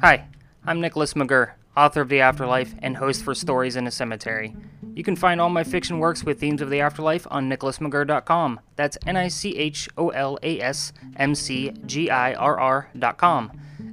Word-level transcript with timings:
Hi, 0.00 0.28
I'm 0.64 0.80
Nicholas 0.80 1.14
McGirr, 1.14 1.54
author 1.76 2.02
of 2.02 2.08
The 2.08 2.20
Afterlife 2.20 2.72
and 2.78 2.96
host 2.96 3.24
for 3.24 3.34
Stories 3.34 3.74
in 3.74 3.84
a 3.88 3.90
Cemetery. 3.90 4.54
You 4.94 5.02
can 5.02 5.16
find 5.16 5.40
all 5.40 5.48
my 5.48 5.64
fiction 5.64 5.98
works 5.98 6.22
with 6.22 6.38
themes 6.38 6.62
of 6.62 6.70
the 6.70 6.80
afterlife 6.80 7.26
on 7.32 7.50
nicholasmcgirr.com. 7.50 8.60
That's 8.76 8.96
N 9.08 9.16
I 9.16 9.26
C 9.26 9.56
H 9.56 9.88
O 9.98 10.10
L 10.10 10.38
A 10.44 10.60
S 10.60 10.92
M 11.16 11.34
C 11.34 11.72
G 11.84 12.10
I 12.10 12.34
R 12.34 12.60
R.com. 12.60 13.50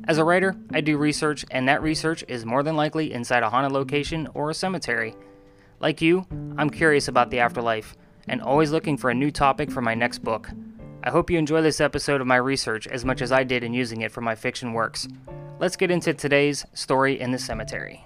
As 0.07 0.19
a 0.19 0.23
writer, 0.23 0.55
I 0.71 0.81
do 0.81 0.95
research, 0.99 1.43
and 1.49 1.67
that 1.67 1.81
research 1.81 2.23
is 2.27 2.45
more 2.45 2.61
than 2.61 2.75
likely 2.75 3.11
inside 3.11 3.41
a 3.41 3.49
haunted 3.49 3.71
location 3.71 4.27
or 4.35 4.51
a 4.51 4.53
cemetery. 4.53 5.15
Like 5.79 6.03
you, 6.03 6.27
I'm 6.55 6.69
curious 6.69 7.07
about 7.07 7.31
the 7.31 7.39
afterlife 7.39 7.97
and 8.27 8.43
always 8.43 8.69
looking 8.69 8.97
for 8.97 9.09
a 9.09 9.15
new 9.15 9.31
topic 9.31 9.71
for 9.71 9.81
my 9.81 9.95
next 9.95 10.19
book. 10.19 10.51
I 11.03 11.09
hope 11.09 11.31
you 11.31 11.39
enjoy 11.39 11.63
this 11.63 11.81
episode 11.81 12.21
of 12.21 12.27
my 12.27 12.35
research 12.35 12.85
as 12.85 13.03
much 13.03 13.23
as 13.23 13.31
I 13.31 13.43
did 13.43 13.63
in 13.63 13.73
using 13.73 14.01
it 14.01 14.11
for 14.11 14.21
my 14.21 14.35
fiction 14.35 14.73
works. 14.73 15.07
Let's 15.57 15.77
get 15.77 15.89
into 15.89 16.13
today's 16.13 16.65
story 16.73 17.17
in 17.17 17.31
the 17.31 17.39
cemetery. 17.39 18.03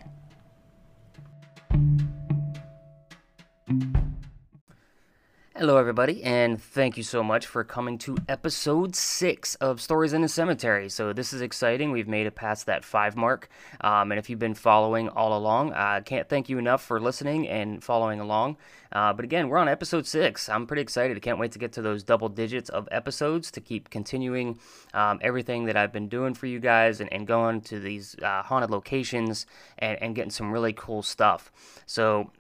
Hello, 5.60 5.76
everybody, 5.76 6.24
and 6.24 6.62
thank 6.62 6.96
you 6.96 7.04
so 7.04 7.22
much 7.22 7.46
for 7.46 7.66
coming 7.66 7.98
to 7.98 8.16
episode 8.30 8.96
six 8.96 9.56
of 9.56 9.82
Stories 9.82 10.14
in 10.14 10.22
the 10.22 10.30
Cemetery. 10.30 10.88
So, 10.88 11.12
this 11.12 11.34
is 11.34 11.42
exciting. 11.42 11.92
We've 11.92 12.08
made 12.08 12.28
it 12.28 12.36
past 12.36 12.68
that 12.68 12.86
five 12.86 13.18
mark. 13.18 13.50
Um, 13.82 14.14
and 14.14 14.18
if 14.18 14.30
you've 14.30 14.40
been 14.40 14.54
following 14.54 15.10
all 15.10 15.38
along, 15.38 15.74
I 15.74 16.00
can't 16.00 16.30
thank 16.30 16.48
you 16.48 16.60
enough 16.60 16.82
for 16.82 17.02
listening 17.02 17.50
and 17.50 17.84
following 17.84 18.22
along. 18.22 18.56
Uh, 18.94 19.12
but 19.12 19.26
again, 19.26 19.50
we're 19.50 19.58
on 19.58 19.68
episode 19.68 20.08
six. 20.08 20.48
I'm 20.48 20.66
pretty 20.66 20.82
excited. 20.82 21.18
I 21.18 21.20
can't 21.20 21.40
wait 21.40 21.52
to 21.52 21.60
get 21.60 21.74
to 21.74 21.82
those 21.82 22.04
double 22.04 22.30
digits 22.30 22.70
of 22.70 22.88
episodes 22.90 23.52
to 23.52 23.60
keep 23.60 23.90
continuing 23.90 24.60
um, 24.94 25.20
everything 25.22 25.66
that 25.66 25.76
I've 25.76 25.92
been 25.92 26.08
doing 26.08 26.36
for 26.36 26.46
you 26.48 26.62
guys 26.62 27.02
and, 27.02 27.12
and 27.12 27.28
going 27.28 27.60
to 27.64 27.82
these 27.82 28.16
uh, 28.24 28.44
haunted 28.44 28.72
locations 28.72 29.46
and, 29.78 30.02
and 30.02 30.16
getting 30.16 30.32
some 30.32 30.54
really 30.54 30.72
cool 30.72 31.04
stuff. 31.04 31.52
So, 31.86 32.32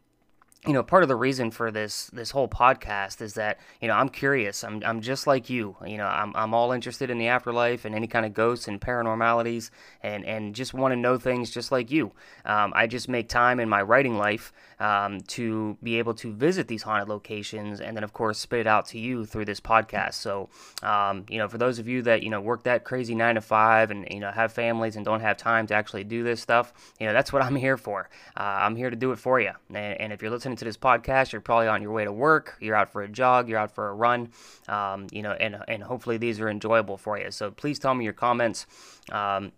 you 0.67 0.73
know, 0.73 0.83
part 0.83 1.03
of 1.03 1.09
the 1.09 1.15
reason 1.15 1.51
for 1.51 1.71
this 1.71 2.07
this 2.07 2.31
whole 2.31 2.49
podcast 2.49 3.21
is 3.21 3.35
that 3.35 3.59
you 3.79 3.87
know 3.87 3.93
I'm 3.93 4.09
curious. 4.09 4.63
I'm 4.65 4.83
I'm 4.85 4.99
just 4.99 5.25
like 5.25 5.49
you. 5.49 5.77
You 5.85 5.95
know, 5.97 6.05
I'm 6.05 6.35
I'm 6.35 6.53
all 6.53 6.73
interested 6.73 7.09
in 7.09 7.17
the 7.17 7.27
afterlife 7.27 7.85
and 7.85 7.95
any 7.95 8.07
kind 8.07 8.25
of 8.25 8.33
ghosts 8.33 8.67
and 8.67 8.79
paranormalities, 8.79 9.69
and 10.03 10.25
and 10.25 10.53
just 10.53 10.73
want 10.73 10.91
to 10.91 10.97
know 10.97 11.17
things 11.17 11.49
just 11.49 11.71
like 11.71 11.89
you. 11.89 12.11
Um, 12.43 12.73
I 12.75 12.87
just 12.87 13.07
make 13.07 13.29
time 13.29 13.61
in 13.61 13.69
my 13.69 13.81
writing 13.81 14.17
life 14.17 14.51
um, 14.81 15.21
to 15.21 15.77
be 15.81 15.97
able 15.97 16.13
to 16.15 16.33
visit 16.33 16.67
these 16.67 16.83
haunted 16.83 17.07
locations, 17.07 17.79
and 17.79 17.95
then 17.95 18.03
of 18.03 18.11
course 18.11 18.37
spit 18.37 18.59
it 18.59 18.67
out 18.67 18.85
to 18.87 18.99
you 18.99 19.25
through 19.25 19.45
this 19.45 19.61
podcast. 19.61 20.15
So, 20.15 20.49
um, 20.83 21.25
you 21.29 21.37
know, 21.37 21.47
for 21.47 21.57
those 21.57 21.79
of 21.79 21.87
you 21.87 22.01
that 22.01 22.21
you 22.21 22.29
know 22.29 22.41
work 22.41 22.63
that 22.63 22.83
crazy 22.83 23.15
nine 23.15 23.35
to 23.35 23.41
five 23.41 23.91
and 23.91 24.05
you 24.11 24.19
know 24.19 24.31
have 24.31 24.51
families 24.51 24.97
and 24.97 25.05
don't 25.05 25.21
have 25.21 25.37
time 25.37 25.67
to 25.67 25.73
actually 25.73 26.03
do 26.03 26.21
this 26.21 26.41
stuff, 26.41 26.73
you 26.99 27.07
know, 27.07 27.13
that's 27.13 27.31
what 27.31 27.41
I'm 27.41 27.55
here 27.67 27.77
for. 27.77 28.09
Uh, 28.35 28.43
I'm 28.43 28.75
here 28.75 28.89
to 28.89 28.97
do 28.97 29.13
it 29.13 29.19
for 29.19 29.39
you. 29.39 29.51
And, 29.69 30.01
and 30.01 30.13
if 30.13 30.21
you're 30.21 30.31
listening 30.31 30.48
to 30.55 30.65
this 30.65 30.77
podcast, 30.77 31.31
you're 31.31 31.41
probably 31.41 31.67
on 31.67 31.81
your 31.81 31.91
way 31.91 32.03
to 32.03 32.11
work, 32.11 32.57
you're 32.59 32.75
out 32.75 32.91
for 32.91 33.01
a 33.01 33.07
jog, 33.07 33.49
you're 33.49 33.59
out 33.59 33.71
for 33.71 33.89
a 33.89 33.93
run, 33.93 34.29
um, 34.67 35.07
you 35.11 35.21
know, 35.21 35.31
and, 35.31 35.57
and 35.67 35.83
hopefully 35.83 36.17
these 36.17 36.39
are 36.39 36.49
enjoyable 36.49 36.97
for 36.97 37.17
you. 37.19 37.31
So 37.31 37.51
please 37.51 37.79
tell 37.79 37.93
me 37.93 38.03
your 38.03 38.13
comments. 38.13 38.65
Um, 39.11 39.51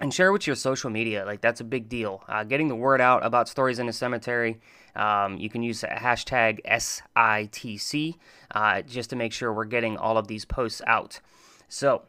and 0.00 0.12
share 0.12 0.32
with 0.32 0.46
your 0.46 0.56
social 0.56 0.90
media. 0.90 1.24
Like 1.24 1.40
that's 1.40 1.60
a 1.60 1.64
big 1.64 1.88
deal. 1.88 2.24
Uh, 2.28 2.44
getting 2.44 2.68
the 2.68 2.76
word 2.76 3.00
out 3.00 3.24
about 3.24 3.48
stories 3.48 3.78
in 3.78 3.86
the 3.86 3.92
cemetery. 3.92 4.58
Um, 4.96 5.36
you 5.36 5.48
can 5.50 5.62
use 5.62 5.82
hashtag 5.82 6.60
SITC 6.66 8.14
uh, 8.52 8.82
just 8.82 9.10
to 9.10 9.16
make 9.16 9.32
sure 9.32 9.52
we're 9.52 9.64
getting 9.64 9.96
all 9.96 10.16
of 10.16 10.28
these 10.28 10.44
posts 10.44 10.82
out. 10.86 11.20
So 11.68 12.02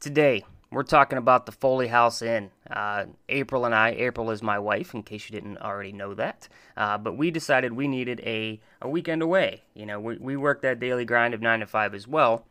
today 0.00 0.44
we're 0.70 0.82
talking 0.82 1.18
about 1.18 1.46
the 1.46 1.52
Foley 1.52 1.88
House 1.88 2.20
Inn. 2.20 2.50
Uh, 2.68 3.06
April 3.28 3.64
and 3.64 3.74
I, 3.74 3.90
April 3.90 4.30
is 4.30 4.42
my 4.42 4.58
wife, 4.58 4.94
in 4.94 5.02
case 5.02 5.28
you 5.28 5.40
didn't 5.40 5.58
already 5.58 5.92
know 5.92 6.14
that. 6.14 6.48
Uh, 6.76 6.98
but 6.98 7.16
we 7.16 7.30
decided 7.30 7.72
we 7.72 7.88
needed 7.88 8.20
a, 8.20 8.60
a 8.82 8.88
weekend 8.88 9.22
away. 9.22 9.62
You 9.74 9.86
know, 9.86 9.98
we, 9.98 10.18
we 10.18 10.36
work 10.36 10.62
that 10.62 10.78
daily 10.78 11.06
grind 11.06 11.32
of 11.32 11.40
9 11.40 11.60
to 11.60 11.66
5 11.66 11.94
as 11.94 12.06
well. 12.06 12.44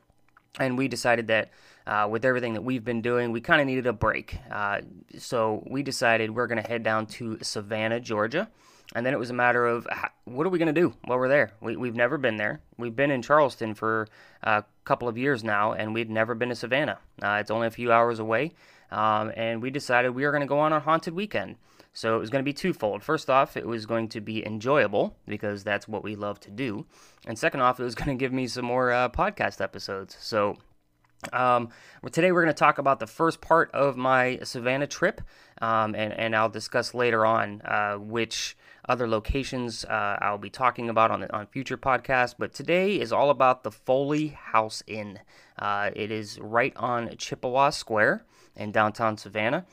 And 0.59 0.77
we 0.77 0.87
decided 0.87 1.27
that 1.27 1.51
uh, 1.85 2.07
with 2.09 2.25
everything 2.25 2.53
that 2.53 2.63
we've 2.63 2.83
been 2.83 3.01
doing, 3.01 3.31
we 3.31 3.39
kind 3.39 3.61
of 3.61 3.67
needed 3.67 3.85
a 3.85 3.93
break. 3.93 4.37
Uh, 4.51 4.81
so 5.19 5.63
we 5.69 5.83
decided 5.83 6.31
we're 6.31 6.47
going 6.47 6.61
to 6.61 6.67
head 6.67 6.81
down 6.81 7.05
to 7.05 7.37
Savannah, 7.43 7.99
Georgia. 7.99 8.49
And 8.95 9.05
then 9.05 9.13
it 9.13 9.19
was 9.19 9.29
a 9.29 9.33
matter 9.33 9.65
of 9.65 9.85
what 10.23 10.47
are 10.47 10.49
we 10.49 10.59
going 10.59 10.73
to 10.73 10.81
do 10.81 10.93
while 11.05 11.19
we're 11.19 11.27
there? 11.27 11.51
We, 11.59 11.75
we've 11.75 11.95
never 11.95 12.17
been 12.17 12.37
there. 12.37 12.61
We've 12.77 12.95
been 12.95 13.11
in 13.11 13.21
Charleston 13.21 13.73
for 13.73 14.07
a 14.43 14.63
couple 14.85 15.07
of 15.07 15.17
years 15.17 15.43
now, 15.43 15.73
and 15.73 15.93
we've 15.93 16.09
never 16.09 16.35
been 16.35 16.49
to 16.49 16.55
Savannah. 16.55 16.99
Uh, 17.21 17.37
it's 17.41 17.51
only 17.51 17.67
a 17.67 17.71
few 17.71 17.91
hours 17.91 18.19
away. 18.19 18.53
Um, 18.89 19.31
and 19.35 19.61
we 19.61 19.69
decided 19.69 20.15
we 20.15 20.23
were 20.23 20.31
going 20.31 20.41
to 20.41 20.47
go 20.47 20.59
on 20.59 20.71
a 20.71 20.79
haunted 20.79 21.13
weekend. 21.13 21.57
So 21.91 22.15
it 22.15 22.19
was 22.19 22.29
going 22.29 22.43
to 22.43 22.47
be 22.47 22.53
twofold. 22.53 23.03
First 23.03 23.29
off, 23.29 23.57
it 23.57 23.65
was 23.65 23.85
going 23.85 24.07
to 24.09 24.21
be 24.21 24.45
enjoyable 24.45 25.17
because 25.27 25.63
that's 25.63 25.87
what 25.87 26.03
we 26.03 26.15
love 26.15 26.39
to 26.41 26.51
do. 26.51 26.85
And 27.25 27.37
second 27.37 27.61
off, 27.61 27.79
it 27.79 27.83
was 27.83 27.95
going 27.95 28.15
to 28.15 28.23
give 28.23 28.31
me 28.31 28.47
some 28.47 28.65
more 28.65 28.91
uh, 28.91 29.09
podcast 29.09 29.61
episodes. 29.61 30.15
So 30.21 30.57
um, 31.33 31.69
today 32.11 32.31
we're 32.31 32.43
going 32.43 32.53
to 32.53 32.59
talk 32.59 32.77
about 32.77 32.99
the 32.99 33.07
first 33.07 33.41
part 33.41 33.71
of 33.71 33.97
my 33.97 34.39
Savannah 34.43 34.87
trip, 34.87 35.21
um, 35.61 35.95
and, 35.95 36.13
and 36.13 36.35
I'll 36.35 36.49
discuss 36.49 36.93
later 36.93 37.25
on 37.25 37.61
uh, 37.63 37.95
which 37.95 38.55
other 38.87 39.07
locations 39.07 39.83
uh, 39.85 40.17
I'll 40.21 40.37
be 40.37 40.49
talking 40.49 40.89
about 40.89 41.11
on, 41.11 41.23
on 41.31 41.47
future 41.47 41.77
podcasts. 41.77 42.35
But 42.37 42.53
today 42.53 42.99
is 42.99 43.11
all 43.11 43.29
about 43.29 43.63
the 43.63 43.71
Foley 43.71 44.27
House 44.27 44.81
Inn. 44.87 45.19
Uh, 45.59 45.91
it 45.95 46.11
is 46.11 46.39
right 46.39 46.73
on 46.77 47.15
Chippewa 47.17 47.71
Square 47.71 48.25
in 48.55 48.71
downtown 48.71 49.17
Savannah. 49.17 49.65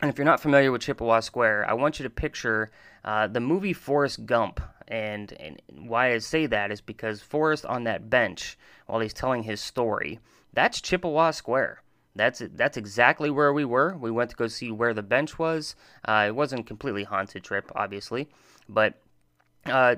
And 0.00 0.10
if 0.10 0.18
you're 0.18 0.26
not 0.26 0.40
familiar 0.40 0.72
with 0.72 0.82
Chippewa 0.82 1.20
Square, 1.20 1.68
I 1.68 1.74
want 1.74 1.98
you 1.98 2.02
to 2.02 2.10
picture 2.10 2.70
uh, 3.04 3.26
the 3.26 3.40
movie 3.40 3.72
Forrest 3.72 4.26
Gump. 4.26 4.60
And, 4.88 5.32
and 5.32 5.60
why 5.68 6.12
I 6.12 6.18
say 6.18 6.46
that 6.46 6.70
is 6.70 6.80
because 6.80 7.20
Forrest 7.20 7.66
on 7.66 7.84
that 7.84 8.08
bench 8.08 8.58
while 8.86 9.00
he's 9.00 9.14
telling 9.14 9.42
his 9.42 9.60
story, 9.60 10.20
that's 10.52 10.80
Chippewa 10.80 11.32
Square. 11.32 11.82
That's 12.16 12.42
that's 12.54 12.76
exactly 12.76 13.30
where 13.30 13.52
we 13.52 13.64
were. 13.64 13.96
We 13.96 14.10
went 14.10 14.30
to 14.30 14.36
go 14.36 14.46
see 14.46 14.70
where 14.70 14.94
the 14.94 15.02
bench 15.02 15.38
was. 15.38 15.76
Uh, 16.06 16.24
it 16.28 16.34
wasn't 16.34 16.66
completely 16.66 17.04
haunted 17.04 17.44
trip, 17.44 17.70
obviously, 17.74 18.28
but 18.68 18.94
uh, 19.66 19.96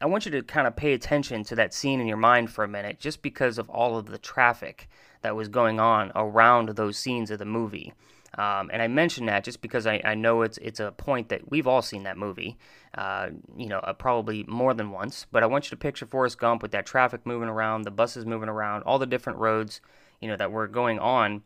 I 0.00 0.06
want 0.06 0.24
you 0.24 0.32
to 0.32 0.42
kind 0.42 0.66
of 0.66 0.76
pay 0.76 0.92
attention 0.92 1.44
to 1.44 1.56
that 1.56 1.74
scene 1.74 2.00
in 2.00 2.06
your 2.06 2.16
mind 2.16 2.50
for 2.50 2.64
a 2.64 2.68
minute, 2.68 2.98
just 2.98 3.22
because 3.22 3.58
of 3.58 3.68
all 3.68 3.96
of 3.96 4.06
the 4.06 4.18
traffic 4.18 4.88
that 5.22 5.36
was 5.36 5.48
going 5.48 5.80
on 5.80 6.12
around 6.14 6.70
those 6.70 6.96
scenes 6.96 7.30
of 7.30 7.38
the 7.38 7.44
movie. 7.44 7.92
Um, 8.38 8.70
and 8.72 8.80
I 8.80 8.86
mention 8.86 9.26
that 9.26 9.42
just 9.42 9.60
because 9.60 9.86
I, 9.88 10.00
I, 10.04 10.14
know 10.14 10.42
it's 10.42 10.56
it's 10.58 10.78
a 10.78 10.92
point 10.92 11.30
that 11.30 11.50
we've 11.50 11.66
all 11.66 11.82
seen 11.82 12.04
that 12.04 12.16
movie, 12.16 12.56
uh, 12.96 13.30
you 13.56 13.66
know, 13.66 13.80
uh, 13.80 13.92
probably 13.92 14.44
more 14.44 14.72
than 14.72 14.92
once. 14.92 15.26
But 15.32 15.42
I 15.42 15.46
want 15.46 15.64
you 15.66 15.70
to 15.70 15.76
picture 15.76 16.06
Forrest 16.06 16.38
Gump 16.38 16.62
with 16.62 16.70
that 16.70 16.86
traffic 16.86 17.26
moving 17.26 17.48
around, 17.48 17.82
the 17.82 17.90
buses 17.90 18.24
moving 18.24 18.48
around, 18.48 18.84
all 18.84 19.00
the 19.00 19.06
different 19.06 19.40
roads, 19.40 19.80
you 20.20 20.28
know, 20.28 20.36
that 20.36 20.52
were 20.52 20.68
going 20.68 21.00
on 21.00 21.42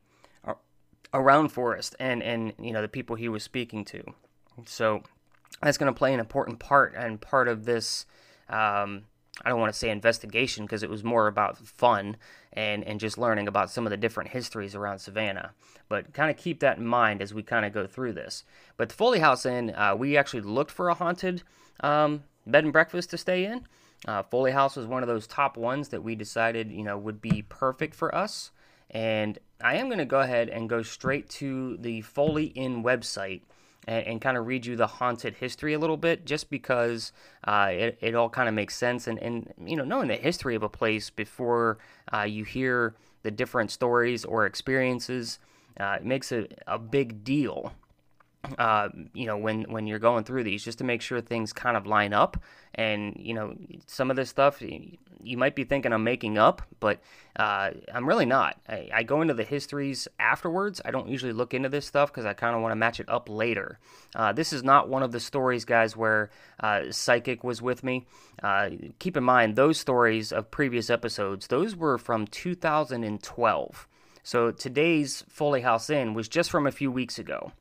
around 1.15 1.49
Forrest 1.49 1.97
and 1.99 2.23
and 2.23 2.53
you 2.59 2.73
know 2.73 2.83
the 2.83 2.89
people 2.89 3.17
he 3.17 3.29
was 3.29 3.43
speaking 3.43 3.85
to. 3.87 4.03
So 4.67 5.03
that's 5.63 5.79
going 5.79 5.93
to 5.93 5.99
play 5.99 6.13
an 6.13 6.21
important 6.21 6.59
part 6.59 6.95
and 6.95 7.21
part 7.21 7.49
of 7.49 7.65
this. 7.65 8.05
Um, 8.49 9.05
I 9.45 9.49
don't 9.49 9.59
want 9.59 9.73
to 9.73 9.79
say 9.79 9.91
investigation 9.91 10.65
because 10.65 10.83
it 10.83 10.91
was 10.91 11.03
more 11.03 11.27
about 11.27 11.59
fun 11.59 12.17
and, 12.53 12.85
and 12.85 13.01
just 13.01 13.19
learning 13.19 13.49
about 13.49 13.69
some 13.69 13.85
of 13.85 13.91
the 13.91 13.97
different 13.97 14.31
histories 14.31 14.77
around 14.77 15.01
Savannah. 15.01 15.53
But 15.89 16.13
kind 16.13 16.31
of 16.31 16.37
keep 16.37 16.61
that 16.61 16.79
in 16.79 16.87
mind 16.87 17.21
as 17.21 17.35
we 17.35 17.43
kind 17.43 17.67
of 17.67 17.73
go 17.73 17.85
through 17.87 18.13
this. 18.13 18.45
But 18.77 18.91
the 18.91 18.95
Foley 18.95 19.19
House 19.19 19.45
Inn, 19.45 19.75
uh, 19.75 19.97
we 19.99 20.17
actually 20.17 20.43
looked 20.43 20.71
for 20.71 20.89
a 20.89 20.95
haunted 20.95 21.43
um, 21.81 22.23
bed 22.47 22.63
and 22.63 22.73
breakfast 22.73 23.11
to 23.11 23.19
stay 23.19 23.45
in. 23.45 23.67
Uh, 24.07 24.23
Foley 24.23 24.53
House 24.53 24.77
was 24.77 24.87
one 24.87 25.03
of 25.03 25.09
those 25.09 25.27
top 25.27 25.57
ones 25.57 25.89
that 25.89 26.05
we 26.05 26.15
decided, 26.15 26.71
you 26.71 26.85
know, 26.85 26.97
would 26.97 27.21
be 27.21 27.43
perfect 27.43 27.95
for 27.95 28.15
us. 28.15 28.53
And 28.91 29.39
I 29.65 29.77
am 29.77 29.87
going 29.87 29.99
to 29.99 30.05
go 30.05 30.21
ahead 30.21 30.51
and 30.51 30.69
go 30.69 30.83
straight 30.83 31.31
to 31.31 31.79
the 31.79 32.03
Foley 32.03 32.47
Inn 32.49 32.85
website 32.85 33.41
and, 33.89 34.07
and 34.07 34.21
kind 34.21 34.37
of 34.37 34.47
read 34.47 34.67
you 34.67 34.77
the 34.77 34.87
haunted 34.87 35.37
history 35.37 35.73
a 35.73 35.79
little 35.79 35.97
bit, 35.97 36.27
just 36.27 36.51
because 36.51 37.13
uh, 37.45 37.71
it, 37.71 37.99
it 38.03 38.15
all 38.15 38.29
kind 38.29 38.47
of 38.47 38.55
makes 38.55 38.77
sense. 38.77 39.07
And, 39.07 39.19
and, 39.21 39.55
you 39.65 39.75
know, 39.75 39.85
knowing 39.85 40.09
the 40.09 40.17
history 40.17 40.55
of 40.55 40.63
a 40.63 40.69
place 40.69 41.09
before 41.09 41.79
uh, 42.13 42.23
you 42.23 42.45
hear 42.45 42.95
the 43.23 43.31
different 43.31 43.71
stories 43.71 44.23
or 44.27 44.45
experiences, 44.45 45.39
uh, 45.81 45.97
it 45.99 46.05
makes 46.05 46.31
a, 46.31 46.47
a 46.67 46.79
big 46.79 47.25
deal 47.25 47.73
uh, 48.59 48.89
you 49.13 49.27
know, 49.27 49.37
when 49.37 49.65
when 49.65 49.87
you're 49.87 49.99
going 49.99 50.25
through 50.25 50.45
these, 50.45 50.65
just 50.65 50.79
to 50.79 50.85
make 50.85 51.03
sure 51.03 51.21
things 51.21 51.53
kind 51.53 51.77
of 51.77 51.87
line 51.87 52.13
up. 52.13 52.37
And 52.75 53.17
you 53.19 53.35
know, 53.35 53.55
some 53.87 54.11
of 54.11 54.17
this 54.17 54.31
stuff 54.31 54.61
you 55.25 55.37
might 55.37 55.55
be 55.55 55.65
thinking 55.65 55.93
I'm 55.93 56.05
making 56.05 56.39
up, 56.39 56.63
but 56.81 57.01
uh, 57.37 57.71
I'm 57.93 58.07
really 58.07 58.27
not. 58.27 58.59
I, 58.69 58.91
I, 58.93 59.03
go 59.03 59.23
into 59.23 59.35
the 59.35 59.45
histories 59.45 60.07
afterwards. 60.19 60.81
I 60.85 60.91
don't 60.91 61.09
usually 61.09 61.33
look 61.33 61.55
into 61.55 61.69
this 61.69 61.87
stuff 61.87 62.13
because 62.13 62.27
I 62.27 62.33
kind 62.33 62.55
of 62.55 62.63
want 62.63 62.73
to 62.73 62.77
match 62.77 63.01
it 63.01 63.09
up 63.09 63.29
later. 63.29 63.79
Uh, 64.15 64.33
this 64.33 64.53
is 64.53 64.63
not 64.63 64.89
one 64.89 65.03
of 65.03 65.13
the 65.13 65.21
stories, 65.21 65.65
guys, 65.65 65.97
where 65.97 66.31
uh, 66.61 66.91
psychic 66.91 67.43
was 67.43 67.61
with 67.61 67.83
me. 67.83 68.07
Uh, 68.43 68.71
keep 68.99 69.17
in 69.17 69.25
mind 69.25 69.57
those 69.57 69.81
stories 69.81 70.33
of 70.33 70.51
previous 70.51 70.91
episodes; 70.91 71.49
those 71.49 71.75
were 71.75 71.99
from 71.99 72.27
2012. 72.27 73.89
So 74.23 74.51
today's 74.51 75.25
Foley 75.29 75.63
House 75.63 75.91
Inn 75.91 76.15
was 76.15 76.29
just 76.29 76.51
from 76.51 76.67
a 76.67 76.73
few 76.73 76.91
weeks 76.91 77.19
ago. 77.19 77.53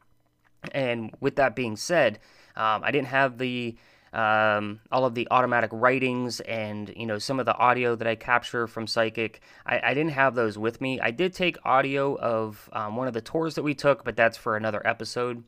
And 0.71 1.11
with 1.19 1.35
that 1.35 1.55
being 1.55 1.75
said, 1.75 2.19
um, 2.55 2.83
I 2.83 2.91
didn't 2.91 3.07
have 3.07 3.37
the 3.37 3.75
um, 4.13 4.79
all 4.91 5.05
of 5.05 5.15
the 5.15 5.27
automatic 5.31 5.71
writings 5.73 6.39
and 6.41 6.93
you 6.95 7.07
know 7.07 7.17
some 7.17 7.39
of 7.39 7.47
the 7.47 7.57
audio 7.57 7.95
that 7.95 8.07
I 8.07 8.15
capture 8.15 8.67
from 8.67 8.85
Psychic. 8.85 9.41
I, 9.65 9.81
I 9.83 9.93
didn't 9.93 10.11
have 10.11 10.35
those 10.35 10.57
with 10.57 10.81
me. 10.81 10.99
I 10.99 11.11
did 11.11 11.33
take 11.33 11.57
audio 11.65 12.15
of 12.17 12.69
um, 12.73 12.95
one 12.95 13.07
of 13.07 13.13
the 13.13 13.21
tours 13.21 13.55
that 13.55 13.63
we 13.63 13.73
took, 13.73 14.03
but 14.03 14.15
that's 14.15 14.37
for 14.37 14.55
another 14.55 14.85
episode. 14.85 15.43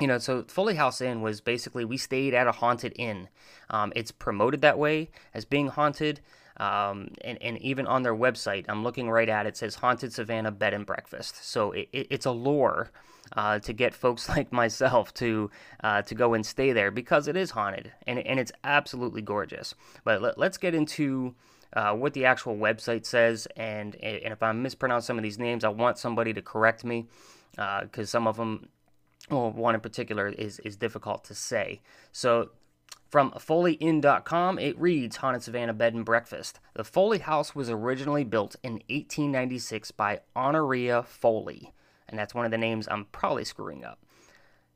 You 0.00 0.06
know, 0.06 0.18
so 0.18 0.44
Foley 0.48 0.76
House 0.76 1.00
Inn 1.00 1.20
was 1.20 1.40
basically 1.40 1.84
we 1.84 1.98
stayed 1.98 2.32
at 2.32 2.46
a 2.46 2.52
haunted 2.52 2.94
inn. 2.96 3.28
Um, 3.68 3.92
it's 3.94 4.10
promoted 4.10 4.62
that 4.62 4.78
way 4.78 5.10
as 5.34 5.44
being 5.44 5.68
haunted. 5.68 6.20
Um, 6.56 7.12
and, 7.22 7.40
and 7.42 7.58
even 7.58 7.86
on 7.86 8.02
their 8.02 8.14
website, 8.14 8.66
I'm 8.68 8.84
looking 8.84 9.10
right 9.10 9.28
at 9.28 9.46
it, 9.46 9.56
says 9.56 9.76
Haunted 9.76 10.12
Savannah 10.12 10.50
Bed 10.50 10.74
and 10.74 10.84
Breakfast. 10.84 11.44
So 11.44 11.72
it, 11.72 11.88
it, 11.92 12.06
it's 12.10 12.26
a 12.26 12.30
lure 12.30 12.90
uh, 13.36 13.58
to 13.60 13.72
get 13.72 13.94
folks 13.94 14.28
like 14.28 14.52
myself 14.52 15.12
to 15.14 15.50
uh, 15.82 16.02
to 16.02 16.14
go 16.14 16.34
and 16.34 16.44
stay 16.44 16.72
there 16.72 16.90
because 16.90 17.28
it 17.28 17.36
is 17.36 17.50
haunted 17.50 17.92
and, 18.06 18.18
and 18.20 18.38
it's 18.38 18.52
absolutely 18.64 19.22
gorgeous. 19.22 19.74
But 20.04 20.22
let, 20.22 20.38
us 20.38 20.58
get 20.58 20.74
into 20.74 21.34
uh, 21.74 21.94
what 21.94 22.12
the 22.12 22.24
actual 22.24 22.56
website 22.56 23.06
says, 23.06 23.46
and, 23.56 23.94
and 23.96 24.32
if 24.32 24.42
I 24.42 24.52
mispronounce 24.52 25.06
some 25.06 25.18
of 25.18 25.22
these 25.22 25.38
names, 25.38 25.64
I 25.64 25.68
want 25.68 25.98
somebody 25.98 26.32
to 26.34 26.42
correct 26.42 26.84
me 26.84 27.06
because 27.52 28.08
uh, 28.08 28.12
some 28.12 28.26
of 28.26 28.36
them, 28.36 28.68
well, 29.30 29.50
one 29.50 29.74
in 29.74 29.80
particular 29.80 30.28
is, 30.28 30.58
is 30.60 30.76
difficult 30.76 31.24
to 31.24 31.34
say. 31.34 31.80
So 32.12 32.50
from 33.08 33.30
FoleyInn.com, 33.32 34.58
it 34.58 34.78
reads 34.78 35.16
Haunted 35.16 35.42
Savannah 35.42 35.74
Bed 35.74 35.94
and 35.94 36.04
Breakfast. 36.04 36.60
The 36.74 36.84
Foley 36.84 37.18
House 37.18 37.54
was 37.54 37.68
originally 37.68 38.24
built 38.24 38.56
in 38.62 38.72
1896 38.88 39.90
by 39.90 40.20
Honoria 40.34 41.02
Foley, 41.02 41.72
and 42.12 42.18
that's 42.18 42.34
one 42.34 42.44
of 42.44 42.52
the 42.52 42.58
names 42.58 42.86
I'm 42.88 43.06
probably 43.06 43.44
screwing 43.44 43.84
up. 43.84 43.98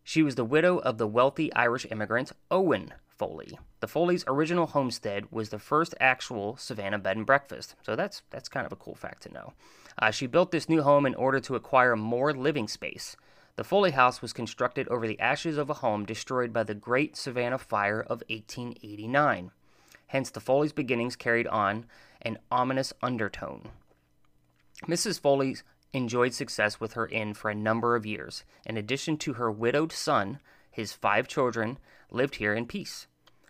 She 0.02 0.22
was 0.22 0.34
the 0.34 0.44
widow 0.44 0.78
of 0.78 0.98
the 0.98 1.06
wealthy 1.06 1.52
Irish 1.52 1.86
immigrant 1.90 2.32
Owen 2.50 2.94
Foley. 3.06 3.58
The 3.80 3.88
Foley's 3.88 4.24
original 4.26 4.66
homestead 4.66 5.30
was 5.30 5.50
the 5.50 5.58
first 5.58 5.94
actual 6.00 6.56
Savannah 6.56 6.98
bed 6.98 7.16
and 7.16 7.26
breakfast, 7.26 7.74
so 7.82 7.94
that's 7.94 8.22
that's 8.30 8.48
kind 8.48 8.66
of 8.66 8.72
a 8.72 8.76
cool 8.76 8.94
fact 8.94 9.22
to 9.22 9.32
know. 9.32 9.52
Uh, 9.98 10.10
she 10.10 10.26
built 10.26 10.50
this 10.50 10.68
new 10.68 10.82
home 10.82 11.06
in 11.06 11.14
order 11.14 11.40
to 11.40 11.54
acquire 11.54 11.96
more 11.96 12.32
living 12.32 12.68
space. 12.68 13.16
The 13.56 13.64
Foley 13.64 13.92
house 13.92 14.20
was 14.20 14.34
constructed 14.34 14.86
over 14.88 15.06
the 15.06 15.18
ashes 15.18 15.56
of 15.56 15.70
a 15.70 15.74
home 15.74 16.04
destroyed 16.04 16.52
by 16.52 16.62
the 16.62 16.74
Great 16.74 17.16
Savannah 17.16 17.58
Fire 17.58 18.00
of 18.00 18.22
1889. 18.28 19.50
Hence, 20.08 20.30
the 20.30 20.40
Foley's 20.40 20.72
beginnings 20.72 21.16
carried 21.16 21.46
on 21.46 21.86
an 22.20 22.38
ominous 22.50 22.92
undertone. 23.02 23.70
Mrs. 24.86 25.18
Foley 25.18 25.56
enjoyed 25.92 26.34
success 26.34 26.80
with 26.80 26.92
her 26.94 27.06
inn 27.08 27.34
for 27.34 27.50
a 27.50 27.54
number 27.54 27.96
of 27.96 28.06
years. 28.06 28.44
In 28.64 28.76
addition 28.76 29.16
to 29.18 29.34
her 29.34 29.50
widowed 29.50 29.92
son, 29.92 30.40
his 30.70 30.92
five 30.92 31.28
children 31.28 31.78
lived 32.10 32.36
here 32.36 32.54
in 32.54 32.66
peace. 32.66 33.06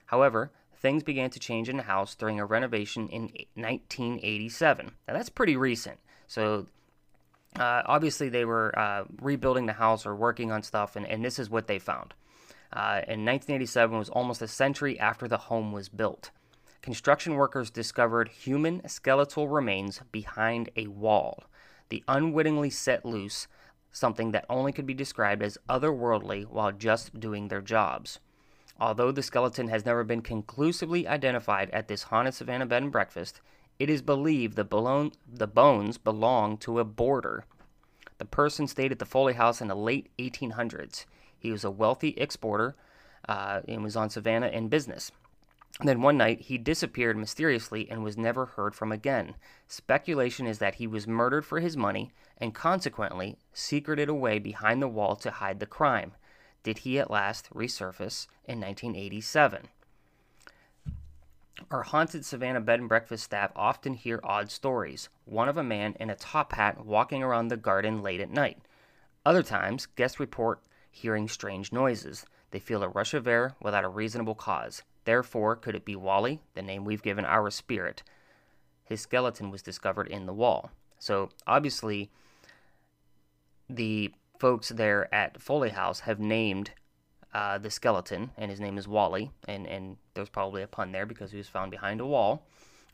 However, 0.07 0.53
things 0.75 1.03
began 1.03 1.31
to 1.31 1.41
change 1.41 1.69
in 1.69 1.77
the 1.77 1.83
house 1.85 2.15
during 2.15 2.39
a 2.39 2.47
renovation 2.47 3.09
in 3.09 3.23
1987. 3.55 4.93
Now, 5.09 5.15
that's 5.15 5.29
pretty 5.29 5.57
recent. 5.57 5.99
So, 6.27 6.67
uh, 7.59 7.83
obviously 7.87 8.29
they 8.29 8.45
were 8.45 8.79
uh, 8.79 9.05
rebuilding 9.21 9.67
the 9.67 9.73
house 9.73 10.07
or 10.07 10.15
working 10.15 10.53
on 10.53 10.63
stuff, 10.63 10.97
and, 10.97 11.07
and 11.07 11.25
this 11.25 11.39
is 11.39 11.51
what 11.51 11.67
they 11.67 11.79
found. 11.79 12.15
Uh, 12.73 13.01
in 13.09 13.25
1987 13.25 13.97
was 13.97 14.09
almost 14.11 14.43
a 14.43 14.49
century 14.49 14.99
after 14.99 15.27
the 15.27 15.39
home 15.39 15.73
was 15.73 15.89
built. 15.89 16.31
Construction 16.83 17.35
workers 17.35 17.71
discovered 17.71 18.29
human 18.29 18.87
skeletal 18.89 19.49
remains 19.49 20.01
behind 20.13 20.71
a 20.77 20.87
wall. 20.87 21.45
They 21.89 22.03
unwittingly 22.09 22.71
set 22.71 23.05
loose 23.05 23.49
something 23.93 24.33
that 24.33 24.45
only 24.49 24.73
could 24.73 24.87
be 24.87 24.95
described 24.95 25.43
as 25.43 25.59
otherworldly 25.69 26.47
while 26.47 26.73
just 26.73 27.19
doing 27.19 27.49
their 27.49 27.63
jobs. 27.63 28.21
Although 28.79 29.11
the 29.11 29.23
skeleton 29.23 29.69
has 29.69 29.87
never 29.87 30.05
been 30.05 30.21
conclusively 30.21 31.09
identified 31.09 31.71
at 31.71 31.89
this 31.89 32.05
haunted 32.05 32.35
Savannah 32.35 32.67
bed 32.67 32.83
and 32.83 32.93
breakfast, 32.93 33.41
it 33.79 33.89
is 33.89 34.03
believed 34.03 34.57
the, 34.57 35.11
the 35.27 35.47
bones 35.47 35.99
belong 35.99 36.59
to 36.59 36.79
a 36.79 36.85
boarder. 36.85 37.45
The 38.19 38.25
person 38.25 38.67
stayed 38.67 38.93
at 38.93 38.99
the 38.99 39.07
Foley 39.07 39.35
House 39.35 39.61
in 39.61 39.69
the 39.69 39.75
late 39.75 40.11
1800s. 40.19 41.07
He 41.39 41.51
was 41.51 41.65
a 41.65 41.71
wealthy 41.71 42.11
exporter 42.19 42.75
uh, 43.29 43.61
and 43.67 43.83
was 43.83 43.97
on 43.97 44.11
Savannah 44.11 44.49
in 44.49 44.69
business. 44.69 45.11
Then 45.81 46.01
one 46.01 46.17
night, 46.17 46.41
he 46.43 46.57
disappeared 46.57 47.19
mysteriously 47.19 47.91
and 47.91 48.03
was 48.03 48.17
never 48.17 48.47
heard 48.47 48.75
from 48.75 48.93
again. 48.93 49.35
Speculation 49.69 50.47
is 50.47 50.59
that 50.59 50.77
he 50.77 50.87
was 50.87 51.07
murdered 51.07 51.45
for 51.45 51.61
his 51.61 51.77
money 51.77 52.13
and 52.39 52.55
consequently 52.55 53.39
secreted 53.53 54.09
away 54.09 54.39
behind 54.39 54.81
the 54.81 54.89
wall 54.89 55.17
to 55.17 55.31
hide 55.31 55.61
the 55.61 55.67
crime. 55.67 56.13
Did 56.63 56.79
he 56.79 56.99
at 56.99 57.11
last 57.11 57.51
resurface 57.51 58.27
in 58.45 58.59
1987? 58.61 59.69
Our 61.71 61.83
haunted 61.83 62.25
Savannah 62.25 62.61
bed 62.61 62.81
and 62.81 62.89
breakfast 62.89 63.25
staff 63.25 63.53
often 63.55 63.95
hear 63.95 64.21
odd 64.25 64.51
stories, 64.51 65.09
one 65.25 65.49
of 65.49 65.57
a 65.57 65.63
man 65.63 65.95
in 66.01 66.11
a 66.11 66.17
top 66.17 66.53
hat 66.53 66.85
walking 66.85 67.23
around 67.23 67.49
the 67.49 67.57
garden 67.57 68.03
late 68.03 68.21
at 68.21 68.31
night. 68.31 68.59
Other 69.27 69.43
times, 69.43 69.87
guests 69.87 70.21
report 70.21 70.61
hearing 70.91 71.29
strange 71.29 71.71
noises. 71.73 72.25
They 72.51 72.61
feel 72.61 72.83
a 72.83 72.89
rush 72.89 73.13
of 73.13 73.27
air 73.27 73.57
without 73.61 73.85
a 73.85 73.89
reasonable 73.89 74.35
cause. 74.35 74.83
Therefore, 75.07 75.55
could 75.55 75.77
it 75.77 75.85
be 75.85 75.95
Wally, 75.95 76.41
the 76.55 76.63
name 76.63 76.85
we've 76.85 77.03
given 77.03 77.25
our 77.25 77.49
spirit? 77.49 78.03
His 78.85 79.01
skeleton 79.01 79.53
was 79.53 79.63
discovered 79.63 80.09
in 80.09 80.27
the 80.27 80.35
wall. 80.35 80.73
So, 80.99 81.31
obviously, 81.47 82.11
the 83.71 84.13
folks 84.41 84.71
there 84.71 85.13
at 85.15 85.41
Foley 85.41 85.71
House 85.71 86.01
have 86.01 86.19
named 86.19 86.73
uh, 87.33 87.59
the 87.59 87.71
skeleton, 87.71 88.33
and 88.37 88.51
his 88.51 88.59
name 88.59 88.79
is 88.79 88.89
Wally, 88.89 89.31
and, 89.47 89.69
and 89.69 89.97
there's 90.15 90.29
probably 90.29 90.63
a 90.63 90.67
pun 90.67 90.91
there 90.91 91.07
because 91.07 91.31
he 91.31 91.39
was 91.39 91.49
found 91.49 91.71
behind 91.71 92.01
a 92.01 92.07
wall. 92.07 92.45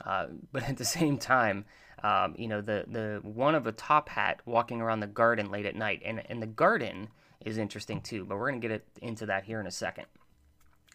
Uh, 0.05 0.26
but 0.53 0.65
at 0.65 0.76
the 0.76 0.85
same 0.85 1.17
time, 1.17 1.65
um, 2.03 2.35
you 2.37 2.47
know, 2.47 2.61
the, 2.61 2.85
the 2.88 3.20
one 3.23 3.55
of 3.55 3.67
a 3.67 3.73
top 3.73 4.11
hat 4.11 4.41
walking 4.44 4.82
around 4.82 5.00
the 5.00 5.06
garden 5.06 5.50
late 5.50 5.65
at 5.65 5.76
night, 5.76 6.03
and, 6.05 6.23
and 6.29 6.43
the 6.43 6.47
garden 6.47 7.08
is 7.41 7.56
interesting 7.56 8.03
too, 8.03 8.26
but 8.26 8.37
we're 8.37 8.50
going 8.50 8.61
to 8.61 8.69
get 8.69 8.87
into 9.00 9.25
that 9.25 9.44
here 9.44 9.61
in 9.61 9.67
a 9.67 9.70
second. 9.70 10.05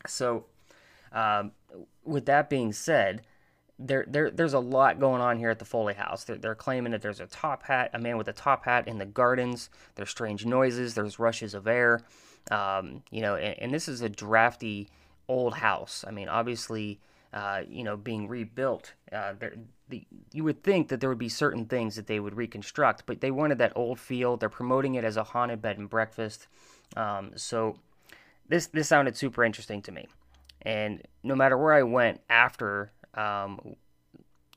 So, 0.05 0.45
um, 1.11 1.51
with 2.03 2.25
that 2.25 2.49
being 2.49 2.71
said, 2.73 3.21
there, 3.79 4.05
there, 4.07 4.31
there's 4.31 4.53
a 4.53 4.59
lot 4.59 4.99
going 4.99 5.21
on 5.21 5.37
here 5.37 5.49
at 5.49 5.59
the 5.59 5.65
Foley 5.65 5.93
House. 5.93 6.23
They're, 6.23 6.37
they're, 6.37 6.55
claiming 6.55 6.91
that 6.93 7.01
there's 7.01 7.19
a 7.19 7.27
top 7.27 7.63
hat, 7.63 7.91
a 7.93 7.99
man 7.99 8.17
with 8.17 8.27
a 8.27 8.33
top 8.33 8.65
hat 8.65 8.87
in 8.87 8.97
the 8.97 9.05
gardens. 9.05 9.69
There's 9.95 10.09
strange 10.09 10.45
noises. 10.45 10.95
There's 10.95 11.19
rushes 11.19 11.53
of 11.53 11.67
air. 11.67 12.01
Um, 12.49 13.03
you 13.11 13.21
know, 13.21 13.35
and, 13.35 13.59
and, 13.59 13.73
this 13.73 13.87
is 13.87 14.01
a 14.01 14.09
drafty 14.09 14.87
old 15.27 15.53
house. 15.55 16.03
I 16.07 16.11
mean, 16.11 16.29
obviously, 16.29 16.99
uh, 17.33 17.61
you 17.67 17.83
know, 17.83 17.97
being 17.97 18.27
rebuilt, 18.27 18.93
uh, 19.11 19.33
the, 19.89 20.05
you 20.31 20.43
would 20.43 20.63
think 20.63 20.87
that 20.87 20.99
there 20.99 21.09
would 21.09 21.17
be 21.17 21.29
certain 21.29 21.65
things 21.65 21.95
that 21.95 22.07
they 22.07 22.19
would 22.19 22.35
reconstruct, 22.35 23.05
but 23.05 23.21
they 23.21 23.31
wanted 23.31 23.57
that 23.59 23.73
old 23.75 23.99
feel. 23.99 24.37
They're 24.37 24.49
promoting 24.49 24.95
it 24.95 25.03
as 25.03 25.17
a 25.17 25.23
haunted 25.23 25.61
bed 25.61 25.77
and 25.77 25.89
breakfast. 25.89 26.47
Um, 26.95 27.31
so 27.35 27.77
this 28.47 28.67
this 28.67 28.87
sounded 28.87 29.17
super 29.17 29.43
interesting 29.43 29.81
to 29.83 29.91
me. 29.91 30.07
And 30.61 31.01
no 31.23 31.35
matter 31.35 31.57
where 31.57 31.73
I 31.73 31.83
went 31.83 32.21
after, 32.29 32.91
um, 33.13 33.75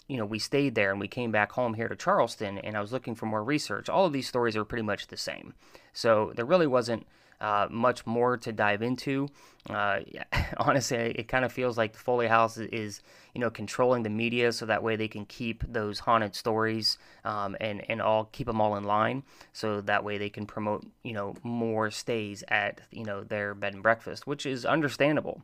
you 0.09 0.17
know, 0.17 0.27
we 0.27 0.39
stayed 0.41 0.75
there 0.75 0.91
and 0.91 0.99
we 0.99 1.09
came 1.09 1.31
back 1.31 1.53
home 1.53 1.75
here 1.75 1.89
to 1.89 1.95
Charleston, 1.95 2.59
and 2.59 2.77
I 2.77 2.81
was 2.81 2.93
looking 2.93 3.15
for 3.15 3.27
more 3.27 3.45
research. 3.45 3.89
All 3.89 4.07
of 4.07 4.13
these 4.13 4.27
stories 4.27 4.57
are 4.57 4.65
pretty 4.65 4.83
much 4.83 5.07
the 5.07 5.17
same. 5.17 5.55
So 5.93 6.33
there 6.35 6.45
really 6.45 6.67
wasn't 6.67 7.07
uh, 7.41 7.69
much 7.71 8.07
more 8.07 8.37
to 8.37 8.53
dive 8.53 8.83
into. 8.83 9.29
Uh, 9.69 10.01
honestly, 10.57 11.15
it 11.17 11.29
kind 11.29 11.45
of 11.45 11.53
feels 11.53 11.79
like 11.79 11.93
the 11.93 11.99
Foley 11.99 12.27
House 12.27 12.59
is, 12.59 13.03
you 13.35 13.41
know, 13.41 13.51
controlling 13.51 14.03
the 14.03 14.11
media 14.11 14.53
so 14.53 14.67
that 14.67 14.83
way 14.83 14.97
they 14.97 15.09
can 15.09 15.25
keep 15.25 15.63
those 15.67 16.01
haunted 16.01 16.35
stories 16.35 16.99
um, 17.25 17.57
and 17.61 17.89
and 17.89 18.03
all 18.03 18.27
keep 18.27 18.47
them 18.47 18.61
all 18.61 18.77
in 18.77 18.85
line. 18.85 19.23
So 19.53 19.81
that 19.83 20.05
way 20.05 20.19
they 20.19 20.29
can 20.29 20.45
promote, 20.45 20.85
you 21.03 21.13
know, 21.13 21.35
more 21.43 21.91
stays 21.91 22.45
at 22.49 22.81
you 22.91 23.05
know 23.05 23.23
their 23.23 23.55
bed 23.55 23.75
and 23.75 23.83
breakfast, 23.83 24.27
which 24.27 24.45
is 24.45 24.65
understandable 24.65 25.43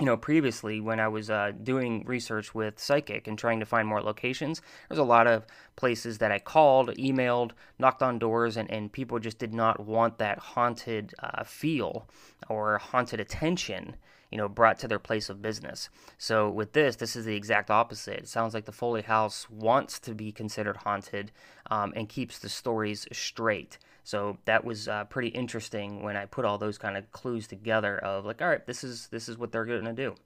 you 0.00 0.06
know, 0.06 0.16
previously 0.16 0.80
when 0.80 0.98
I 0.98 1.06
was 1.06 1.30
uh, 1.30 1.52
doing 1.62 2.04
research 2.04 2.52
with 2.52 2.80
Psychic 2.80 3.28
and 3.28 3.38
trying 3.38 3.60
to 3.60 3.66
find 3.66 3.86
more 3.86 4.02
locations, 4.02 4.60
there's 4.88 4.98
a 4.98 5.04
lot 5.04 5.28
of 5.28 5.46
places 5.76 6.18
that 6.18 6.32
I 6.32 6.40
called, 6.40 6.88
emailed, 6.96 7.52
knocked 7.78 8.02
on 8.02 8.18
doors, 8.18 8.56
and, 8.56 8.68
and 8.70 8.90
people 8.90 9.20
just 9.20 9.38
did 9.38 9.54
not 9.54 9.78
want 9.78 10.18
that 10.18 10.38
haunted 10.38 11.14
uh, 11.20 11.44
feel 11.44 12.08
or 12.48 12.78
haunted 12.78 13.20
attention, 13.20 13.94
you 14.34 14.38
know, 14.38 14.48
brought 14.48 14.80
to 14.80 14.88
their 14.88 14.98
place 14.98 15.30
of 15.30 15.40
business. 15.40 15.88
So 16.18 16.50
with 16.50 16.72
this, 16.72 16.96
this 16.96 17.14
is 17.14 17.24
the 17.24 17.36
exact 17.36 17.70
opposite. 17.70 18.18
It 18.18 18.28
sounds 18.28 18.52
like 18.52 18.64
the 18.64 18.72
Foley 18.72 19.02
House 19.02 19.48
wants 19.48 20.00
to 20.00 20.12
be 20.12 20.32
considered 20.32 20.78
haunted 20.78 21.30
um, 21.70 21.92
and 21.94 22.08
keeps 22.08 22.40
the 22.40 22.48
stories 22.48 23.06
straight. 23.12 23.78
So 24.02 24.38
that 24.46 24.64
was 24.64 24.88
uh, 24.88 25.04
pretty 25.04 25.28
interesting 25.28 26.02
when 26.02 26.16
I 26.16 26.24
put 26.24 26.44
all 26.44 26.58
those 26.58 26.78
kind 26.78 26.96
of 26.96 27.12
clues 27.12 27.46
together 27.46 27.96
of 27.96 28.24
like, 28.24 28.42
all 28.42 28.48
right, 28.48 28.66
this 28.66 28.82
is 28.82 29.06
this 29.06 29.28
is 29.28 29.38
what 29.38 29.52
they're 29.52 29.64
going 29.64 29.84
to 29.84 29.92
do. 29.92 30.16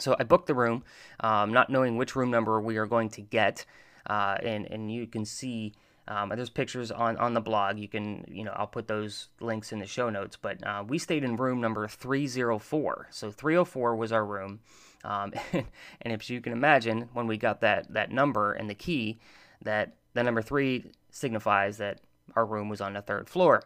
So 0.00 0.16
I 0.18 0.24
booked 0.24 0.48
the 0.48 0.56
room, 0.56 0.82
um, 1.20 1.52
not 1.52 1.70
knowing 1.70 1.96
which 1.96 2.16
room 2.16 2.32
number 2.32 2.60
we 2.60 2.76
are 2.76 2.86
going 2.86 3.10
to 3.10 3.20
get, 3.20 3.64
uh, 4.10 4.36
and 4.42 4.66
and 4.66 4.92
you 4.92 5.06
can 5.06 5.24
see 5.24 5.74
Um, 6.08 6.30
there's 6.30 6.50
pictures 6.50 6.90
on, 6.90 7.16
on 7.16 7.34
the 7.34 7.40
blog. 7.40 7.78
You 7.78 7.88
can, 7.88 8.24
you 8.28 8.44
know, 8.44 8.52
I'll 8.56 8.66
put 8.66 8.88
those 8.88 9.28
links 9.40 9.72
in 9.72 9.78
the 9.78 9.86
show 9.86 10.10
notes. 10.10 10.36
But 10.40 10.66
uh, 10.66 10.84
we 10.86 10.98
stayed 10.98 11.24
in 11.24 11.36
room 11.36 11.60
number 11.60 11.86
304. 11.86 13.08
So 13.10 13.30
304 13.30 13.96
was 13.96 14.12
our 14.12 14.24
room. 14.24 14.60
Um, 15.04 15.32
and 15.52 16.12
if 16.12 16.28
you 16.28 16.40
can 16.40 16.52
imagine, 16.52 17.08
when 17.12 17.26
we 17.26 17.36
got 17.36 17.60
that, 17.60 17.92
that 17.92 18.10
number 18.10 18.52
and 18.52 18.68
the 18.68 18.74
key, 18.74 19.20
that 19.62 19.94
the 20.14 20.22
number 20.22 20.42
three 20.42 20.90
signifies 21.10 21.78
that 21.78 22.00
our 22.34 22.46
room 22.46 22.68
was 22.68 22.80
on 22.80 22.94
the 22.94 23.02
third 23.02 23.28
floor. 23.28 23.62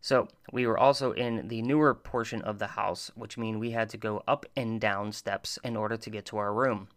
So 0.00 0.28
we 0.52 0.66
were 0.66 0.78
also 0.78 1.12
in 1.12 1.48
the 1.48 1.62
newer 1.62 1.94
portion 1.94 2.42
of 2.42 2.58
the 2.58 2.66
house, 2.66 3.10
which 3.14 3.38
means 3.38 3.56
we 3.56 3.70
had 3.70 3.88
to 3.90 3.96
go 3.96 4.22
up 4.26 4.44
and 4.56 4.80
down 4.80 5.12
steps 5.12 5.58
in 5.62 5.76
order 5.76 5.96
to 5.96 6.10
get 6.10 6.26
to 6.26 6.38
our 6.38 6.52
room. 6.52 6.88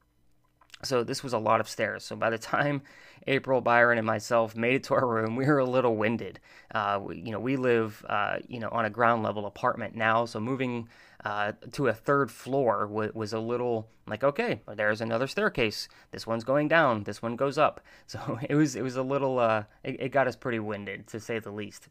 So 0.86 1.04
this 1.04 1.24
was 1.24 1.34
a 1.34 1.38
lot 1.38 1.60
of 1.60 1.68
stairs. 1.68 2.04
So 2.04 2.16
by 2.16 2.30
the 2.30 2.38
time 2.38 2.82
April, 3.28 3.62
Byron, 3.62 3.98
and 3.98 4.06
myself 4.06 4.56
made 4.56 4.76
it 4.76 4.84
to 4.86 4.94
our 4.94 5.08
room, 5.08 5.36
we 5.36 5.46
were 5.46 5.60
a 5.60 5.66
little 5.66 5.96
winded. 5.96 6.40
Uh, 6.74 7.00
we, 7.02 7.20
you 7.20 7.32
know, 7.32 7.40
we 7.40 7.56
live, 7.56 8.06
uh, 8.08 8.38
you 8.48 8.60
know, 8.60 8.70
on 8.70 8.86
a 8.86 8.90
ground 8.90 9.24
level 9.24 9.46
apartment 9.46 9.96
now, 9.96 10.26
so 10.26 10.40
moving 10.40 10.88
uh, 11.24 11.54
to 11.72 11.88
a 11.88 11.94
third 11.94 12.30
floor 12.30 12.86
w- 12.88 13.12
was 13.16 13.34
a 13.34 13.40
little 13.40 13.88
like, 14.08 14.24
okay, 14.24 14.62
there's 14.76 15.02
another 15.02 15.26
staircase. 15.26 15.88
This 16.12 16.28
one's 16.28 16.44
going 16.44 16.68
down. 16.68 17.04
This 17.04 17.22
one 17.22 17.36
goes 17.36 17.58
up. 17.58 17.82
So 18.08 18.40
it 18.48 18.54
was, 18.54 18.76
it 18.76 18.84
was 18.84 18.96
a 18.96 19.02
little, 19.02 19.40
uh, 19.40 19.64
it, 19.84 20.00
it 20.00 20.10
got 20.10 20.28
us 20.28 20.36
pretty 20.36 20.60
winded 20.60 21.08
to 21.08 21.20
say 21.20 21.40
the 21.40 21.52
least. 21.52 21.90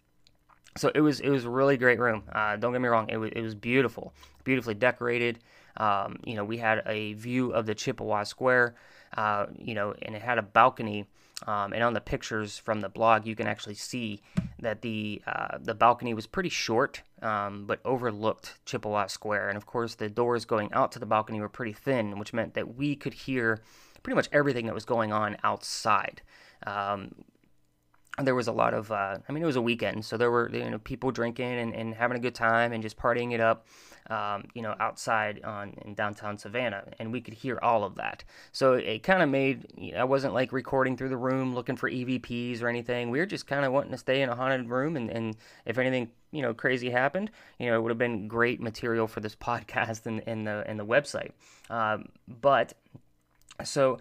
So 0.77 0.91
it 0.95 1.01
was, 1.01 1.19
it 1.21 1.29
was 1.29 1.45
a 1.45 1.51
really 1.51 1.77
great 1.77 1.99
room. 1.99 2.23
Uh, 2.33 2.57
don't 2.57 2.73
get 2.73 2.81
me 2.81 2.89
wrong, 2.89 3.09
it 3.09 3.17
was, 3.17 3.31
it 3.35 3.43
was 3.43 3.55
beautiful, 3.55 4.15
beautifully 4.45 4.75
decorated. 4.75 5.41
Um, 5.76 6.19
you 6.25 6.35
know, 6.35 6.45
we 6.45 6.59
had 6.59 6.83
a 6.87 7.14
view 7.14 7.52
of 7.52 7.66
the 7.66 7.75
Chippewa 7.75 8.25
Square, 8.25 8.75
uh, 9.16 9.47
you 9.59 9.75
know, 9.75 9.95
and 10.02 10.14
it 10.14 10.23
had 10.23 10.38
a 10.38 10.43
balcony. 10.43 11.07
Um, 11.47 11.73
and 11.73 11.83
on 11.83 11.95
the 11.95 12.00
pictures 12.00 12.59
from 12.59 12.81
the 12.81 12.88
blog, 12.88 13.26
you 13.26 13.35
can 13.35 13.47
actually 13.47 13.75
see 13.75 14.23
that 14.61 14.83
the 14.83 15.21
uh, 15.26 15.59
the 15.61 15.75
balcony 15.75 16.14
was 16.14 16.26
pretty 16.26 16.49
short, 16.49 17.02
um, 17.23 17.66
but 17.66 17.81
overlooked 17.85 18.54
Chippewa 18.64 19.09
Square. 19.09 19.49
And 19.49 19.57
of 19.57 19.66
course, 19.66 19.97
the 19.97 20.09
doors 20.09 20.45
going 20.45 20.73
out 20.73 20.93
to 20.93 20.99
the 20.99 21.07
balcony 21.07 21.40
were 21.40 21.49
pretty 21.49 21.73
thin, 21.73 22.19
which 22.19 22.33
meant 22.33 22.54
that 22.54 22.76
we 22.76 22.95
could 22.95 23.14
hear 23.14 23.61
pretty 24.02 24.14
much 24.14 24.28
everything 24.33 24.66
that 24.66 24.75
was 24.75 24.85
going 24.85 25.12
on 25.12 25.37
outside. 25.43 26.23
Um, 26.66 27.14
there 28.23 28.35
was 28.35 28.47
a 28.47 28.52
lot 28.52 28.75
of, 28.75 28.92
uh, 28.92 29.18
I 29.28 29.33
mean, 29.33 29.42
it 29.42 29.47
was 29.47 29.56
a 29.56 29.62
weekend, 29.62 30.04
so 30.04 30.16
there 30.16 30.30
were 30.30 30.49
you 30.54 30.71
know 30.71 30.78
people 30.78 31.11
drinking 31.11 31.52
and, 31.52 31.75
and 31.75 31.94
having 31.94 32.16
a 32.16 32.21
good 32.21 32.35
time 32.35 32.73
and 32.73 32.83
just 32.83 32.97
partying 32.97 33.33
it 33.33 33.40
up 33.40 33.66
um, 34.11 34.44
you 34.54 34.62
know, 34.62 34.75
outside 34.80 35.42
on 35.44 35.75
in 35.85 35.94
downtown 35.94 36.37
Savannah, 36.37 36.85
and 36.99 37.12
we 37.12 37.21
could 37.21 37.35
hear 37.35 37.59
all 37.62 37.85
of 37.85 37.94
that. 37.97 38.23
So 38.52 38.75
it 38.75 39.02
kind 39.02 39.23
of 39.23 39.28
made 39.28 39.66
you 39.76 39.92
know, 39.92 40.00
I 40.00 40.04
wasn't 40.04 40.35
like 40.35 40.52
recording 40.52 40.97
through 40.97 41.09
the 41.09 41.16
room 41.16 41.54
looking 41.54 41.76
for 41.76 41.90
EVPs 41.90 42.62
or 42.62 42.68
anything. 42.68 43.11
We 43.11 43.18
were 43.18 43.26
just 43.26 43.47
kind 43.47 43.64
of 43.64 43.73
wanting 43.73 43.92
to 43.92 43.99
stay 43.99 44.21
in 44.23 44.28
a 44.28 44.37
haunted 44.37 44.68
room, 44.68 44.97
and, 44.97 45.11
and 45.11 45.37
if 45.64 45.78
anything 45.78 46.11
you 46.33 46.42
know 46.42 46.52
crazy 46.52 46.90
happened, 46.90 47.30
you 47.59 47.71
know, 47.71 47.76
it 47.76 47.83
would 47.83 47.90
have 47.90 47.99
been 47.99 48.28
great 48.28 48.61
material 48.61 49.06
for 49.06 49.21
this 49.21 49.35
podcast 49.44 50.06
and, 50.06 50.47
the 50.47 50.64
and 50.66 50.78
the 50.78 50.87
website. 50.87 51.30
Um, 51.71 52.09
but 52.28 52.75
so 53.64 53.99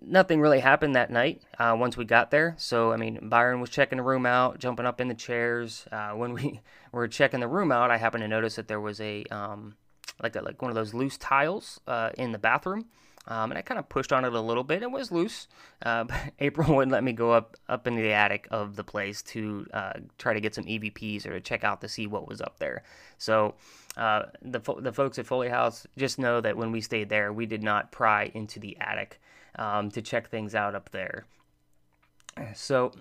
nothing 0.00 0.40
really 0.40 0.60
happened 0.60 0.96
that 0.96 1.10
night 1.10 1.42
uh, 1.58 1.76
once 1.78 1.96
we 1.96 2.04
got 2.04 2.30
there. 2.30 2.54
So, 2.58 2.92
I 2.92 2.96
mean, 2.96 3.18
Byron 3.22 3.60
was 3.60 3.70
checking 3.70 3.98
the 3.98 4.02
room 4.02 4.26
out, 4.26 4.58
jumping 4.58 4.86
up 4.86 5.00
in 5.00 5.08
the 5.08 5.14
chairs. 5.14 5.86
Uh, 5.90 6.10
when 6.10 6.32
we 6.32 6.60
were 6.92 7.08
checking 7.08 7.40
the 7.40 7.48
room 7.48 7.72
out, 7.72 7.90
I 7.90 7.96
happened 7.96 8.22
to 8.22 8.28
notice 8.28 8.56
that 8.56 8.68
there 8.68 8.80
was 8.80 9.00
a 9.00 9.24
um, 9.30 9.76
like 10.22 10.36
a, 10.36 10.40
like 10.40 10.60
one 10.62 10.70
of 10.70 10.74
those 10.74 10.94
loose 10.94 11.16
tiles 11.16 11.80
uh, 11.86 12.10
in 12.16 12.32
the 12.32 12.38
bathroom. 12.38 12.86
Um, 13.26 13.50
and 13.50 13.58
I 13.58 13.62
kind 13.62 13.78
of 13.78 13.90
pushed 13.90 14.10
on 14.10 14.24
it 14.24 14.32
a 14.32 14.40
little 14.40 14.64
bit. 14.64 14.82
It 14.82 14.90
was 14.90 15.12
loose, 15.12 15.48
uh, 15.84 16.04
but 16.04 16.18
April 16.38 16.74
wouldn't 16.74 16.92
let 16.92 17.04
me 17.04 17.12
go 17.12 17.32
up 17.32 17.56
up 17.68 17.86
into 17.86 18.02
the 18.02 18.12
attic 18.12 18.48
of 18.50 18.76
the 18.76 18.84
place 18.84 19.22
to 19.22 19.66
uh, 19.72 19.92
try 20.16 20.32
to 20.32 20.40
get 20.40 20.54
some 20.54 20.64
EVPs 20.64 21.26
or 21.26 21.30
to 21.30 21.40
check 21.40 21.62
out 21.62 21.80
to 21.82 21.88
see 21.88 22.06
what 22.06 22.26
was 22.26 22.40
up 22.40 22.58
there. 22.58 22.82
So 23.18 23.54
uh, 23.98 24.26
the 24.40 24.60
the 24.78 24.92
folks 24.92 25.18
at 25.18 25.26
Foley 25.26 25.48
House 25.48 25.86
just 25.96 26.18
know 26.18 26.40
that 26.40 26.56
when 26.56 26.72
we 26.72 26.80
stayed 26.80 27.08
there, 27.08 27.32
we 27.32 27.46
did 27.46 27.62
not 27.62 27.92
pry 27.92 28.30
into 28.34 28.60
the 28.60 28.76
attic 28.80 29.20
um, 29.58 29.90
to 29.90 30.00
check 30.00 30.30
things 30.30 30.54
out 30.54 30.74
up 30.74 30.90
there. 30.90 31.26
So 32.54 32.92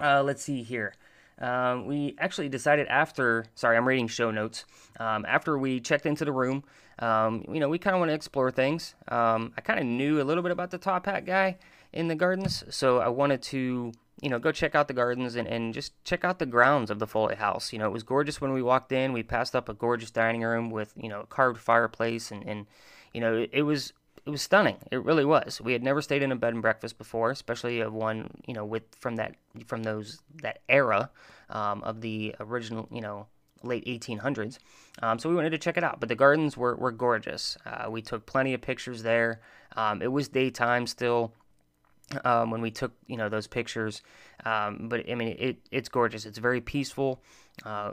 uh, 0.00 0.22
let's 0.22 0.42
see 0.42 0.62
here. 0.62 0.94
Um, 1.40 1.86
we 1.86 2.14
actually 2.18 2.48
decided 2.48 2.86
after, 2.88 3.46
sorry, 3.54 3.76
I'm 3.76 3.88
reading 3.88 4.06
show 4.06 4.30
notes. 4.30 4.64
Um, 5.00 5.24
after 5.26 5.58
we 5.58 5.80
checked 5.80 6.06
into 6.06 6.24
the 6.24 6.32
room, 6.32 6.62
um, 7.00 7.44
you 7.50 7.58
know, 7.58 7.68
we 7.68 7.78
kind 7.78 7.94
of 7.96 8.00
want 8.00 8.10
to 8.10 8.14
explore 8.14 8.50
things. 8.50 8.94
Um, 9.08 9.52
I 9.56 9.60
kind 9.60 9.80
of 9.80 9.86
knew 9.86 10.20
a 10.20 10.24
little 10.24 10.42
bit 10.42 10.52
about 10.52 10.70
the 10.70 10.78
top 10.78 11.06
hat 11.06 11.26
guy 11.26 11.56
in 11.92 12.08
the 12.08 12.14
gardens, 12.14 12.64
so 12.70 12.98
I 12.98 13.08
wanted 13.08 13.42
to, 13.42 13.92
you 14.20 14.30
know, 14.30 14.38
go 14.38 14.52
check 14.52 14.74
out 14.74 14.88
the 14.88 14.94
gardens 14.94 15.34
and, 15.34 15.48
and 15.48 15.74
just 15.74 15.92
check 16.04 16.24
out 16.24 16.38
the 16.38 16.46
grounds 16.46 16.90
of 16.90 16.98
the 16.98 17.06
Foley 17.06 17.34
house. 17.34 17.72
You 17.72 17.78
know, 17.78 17.86
it 17.86 17.92
was 17.92 18.02
gorgeous 18.02 18.40
when 18.40 18.52
we 18.52 18.62
walked 18.62 18.92
in. 18.92 19.12
We 19.12 19.22
passed 19.22 19.56
up 19.56 19.68
a 19.68 19.74
gorgeous 19.74 20.10
dining 20.10 20.42
room 20.42 20.70
with, 20.70 20.92
you 20.96 21.08
know, 21.08 21.26
carved 21.28 21.60
fireplace 21.60 22.30
and, 22.30 22.46
and 22.48 22.66
you 23.12 23.20
know, 23.20 23.36
it, 23.36 23.50
it 23.52 23.62
was 23.62 23.92
it 24.26 24.30
was 24.30 24.42
stunning. 24.42 24.76
It 24.90 25.04
really 25.04 25.24
was. 25.24 25.60
We 25.60 25.72
had 25.72 25.82
never 25.82 26.00
stayed 26.00 26.22
in 26.22 26.32
a 26.32 26.36
bed 26.36 26.54
and 26.54 26.62
breakfast 26.62 26.96
before, 26.96 27.30
especially 27.30 27.80
of 27.80 27.92
one 27.92 28.30
you 28.46 28.54
know 28.54 28.64
with 28.64 28.84
from 28.98 29.16
that 29.16 29.34
from 29.66 29.82
those 29.82 30.20
that 30.42 30.60
era 30.68 31.10
um, 31.50 31.82
of 31.82 32.00
the 32.00 32.34
original 32.40 32.88
you 32.90 33.00
know 33.00 33.26
late 33.62 33.84
1800s. 33.86 34.58
Um, 35.02 35.18
so 35.18 35.28
we 35.28 35.34
wanted 35.34 35.50
to 35.50 35.58
check 35.58 35.76
it 35.76 35.84
out. 35.84 36.00
But 36.00 36.08
the 36.08 36.14
gardens 36.14 36.56
were 36.56 36.74
were 36.76 36.92
gorgeous. 36.92 37.58
Uh, 37.66 37.90
we 37.90 38.00
took 38.00 38.24
plenty 38.26 38.54
of 38.54 38.62
pictures 38.62 39.02
there. 39.02 39.40
Um, 39.76 40.00
it 40.00 40.12
was 40.12 40.28
daytime 40.28 40.86
still. 40.86 41.32
Um, 42.24 42.50
when 42.50 42.60
we 42.60 42.70
took 42.70 42.92
you 43.06 43.16
know 43.16 43.28
those 43.28 43.46
pictures. 43.46 44.02
Um, 44.44 44.88
but 44.88 45.08
I 45.10 45.14
mean, 45.14 45.36
it 45.38 45.56
it's 45.70 45.88
gorgeous. 45.88 46.26
It's 46.26 46.38
very 46.38 46.60
peaceful, 46.60 47.22
uh, 47.64 47.92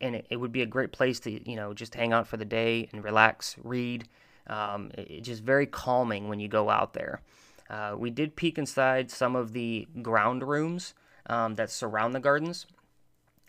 and 0.00 0.16
it, 0.16 0.26
it, 0.28 0.36
would 0.36 0.52
be 0.52 0.62
a 0.62 0.66
great 0.66 0.92
place 0.92 1.20
to 1.20 1.30
you 1.48 1.56
know 1.56 1.72
just 1.72 1.94
hang 1.94 2.12
out 2.12 2.26
for 2.26 2.36
the 2.36 2.44
day 2.44 2.88
and 2.92 3.04
relax, 3.04 3.56
read. 3.62 4.08
Um, 4.48 4.90
it's 4.94 5.26
just 5.26 5.42
very 5.42 5.66
calming 5.66 6.28
when 6.28 6.40
you 6.40 6.48
go 6.48 6.68
out 6.68 6.94
there. 6.94 7.22
Uh, 7.70 7.94
we 7.96 8.10
did 8.10 8.36
peek 8.36 8.58
inside 8.58 9.10
some 9.10 9.36
of 9.36 9.52
the 9.52 9.86
ground 10.02 10.42
rooms 10.42 10.94
um, 11.26 11.54
that 11.54 11.70
surround 11.70 12.14
the 12.14 12.20
gardens. 12.20 12.66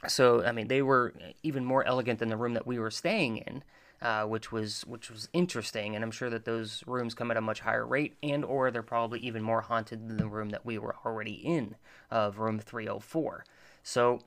So 0.08 0.44
I 0.44 0.52
mean, 0.52 0.68
they 0.68 0.82
were 0.82 1.14
even 1.42 1.66
more 1.66 1.84
elegant 1.84 2.20
than 2.20 2.30
the 2.30 2.38
room 2.38 2.54
that 2.54 2.68
we 2.68 2.80
were 2.80 2.92
staying 2.92 3.38
in, 3.38 3.64
uh, 4.06 4.24
which 4.24 4.52
was 4.52 4.82
which 4.82 5.10
was 5.10 5.28
interesting. 5.34 5.96
And 5.96 6.04
I'm 6.04 6.12
sure 6.12 6.30
that 6.30 6.46
those 6.46 6.84
rooms 6.86 7.16
come 7.16 7.32
at 7.32 7.38
a 7.38 7.42
much 7.42 7.62
higher 7.62 7.88
rate, 7.88 8.16
and 8.22 8.46
or 8.46 8.70
they're 8.70 8.84
probably 8.84 9.20
even 9.22 9.42
more 9.42 9.62
haunted 9.62 10.08
than 10.08 10.18
the 10.18 10.28
room 10.28 10.50
that 10.50 10.64
we 10.64 10.78
were 10.78 10.96
already 11.04 11.34
in, 11.34 11.76
of 12.12 12.38
room 12.38 12.60
304. 12.60 13.46
So 13.82 14.20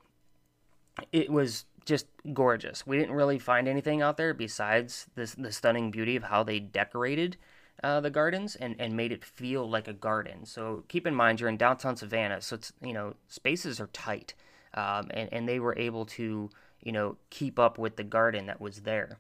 it 1.13 1.31
was 1.31 1.65
just 1.85 2.07
gorgeous. 2.33 2.89
We 2.89 2.99
didn't 2.99 3.15
really 3.15 3.39
find 3.39 3.69
anything 3.69 4.03
out 4.03 4.17
there 4.17 4.35
besides 4.35 5.07
this 5.15 5.37
the 5.37 5.53
stunning 5.53 5.93
beauty 5.93 6.17
of 6.17 6.25
how 6.25 6.43
they 6.43 6.59
decorated 6.59 7.37
uh, 7.85 8.01
the 8.01 8.11
gardens 8.11 8.57
and, 8.57 8.75
and 8.81 8.97
made 8.97 9.13
it 9.13 9.25
feel 9.25 9.71
like 9.71 9.87
a 9.87 9.93
garden. 9.93 10.45
So 10.45 10.83
keep 10.89 11.07
in 11.07 11.15
mind 11.15 11.39
you're 11.39 11.49
in 11.49 11.57
downtown 11.57 11.95
Savannah, 11.95 12.41
so 12.41 12.57
it's 12.57 12.73
you 12.83 12.93
know 12.93 13.15
spaces 13.29 13.79
are 13.79 13.91
tight, 13.93 14.35
um, 14.75 15.07
and 15.11 15.33
and 15.33 15.49
they 15.49 15.61
were 15.61 15.79
able 15.79 16.05
to 16.07 16.51
you 16.83 16.91
know 16.91 17.17
keep 17.31 17.61
up 17.61 17.79
with 17.79 17.95
the 17.95 18.03
garden 18.03 18.47
that 18.47 18.61
was 18.61 18.81
there. 18.81 19.19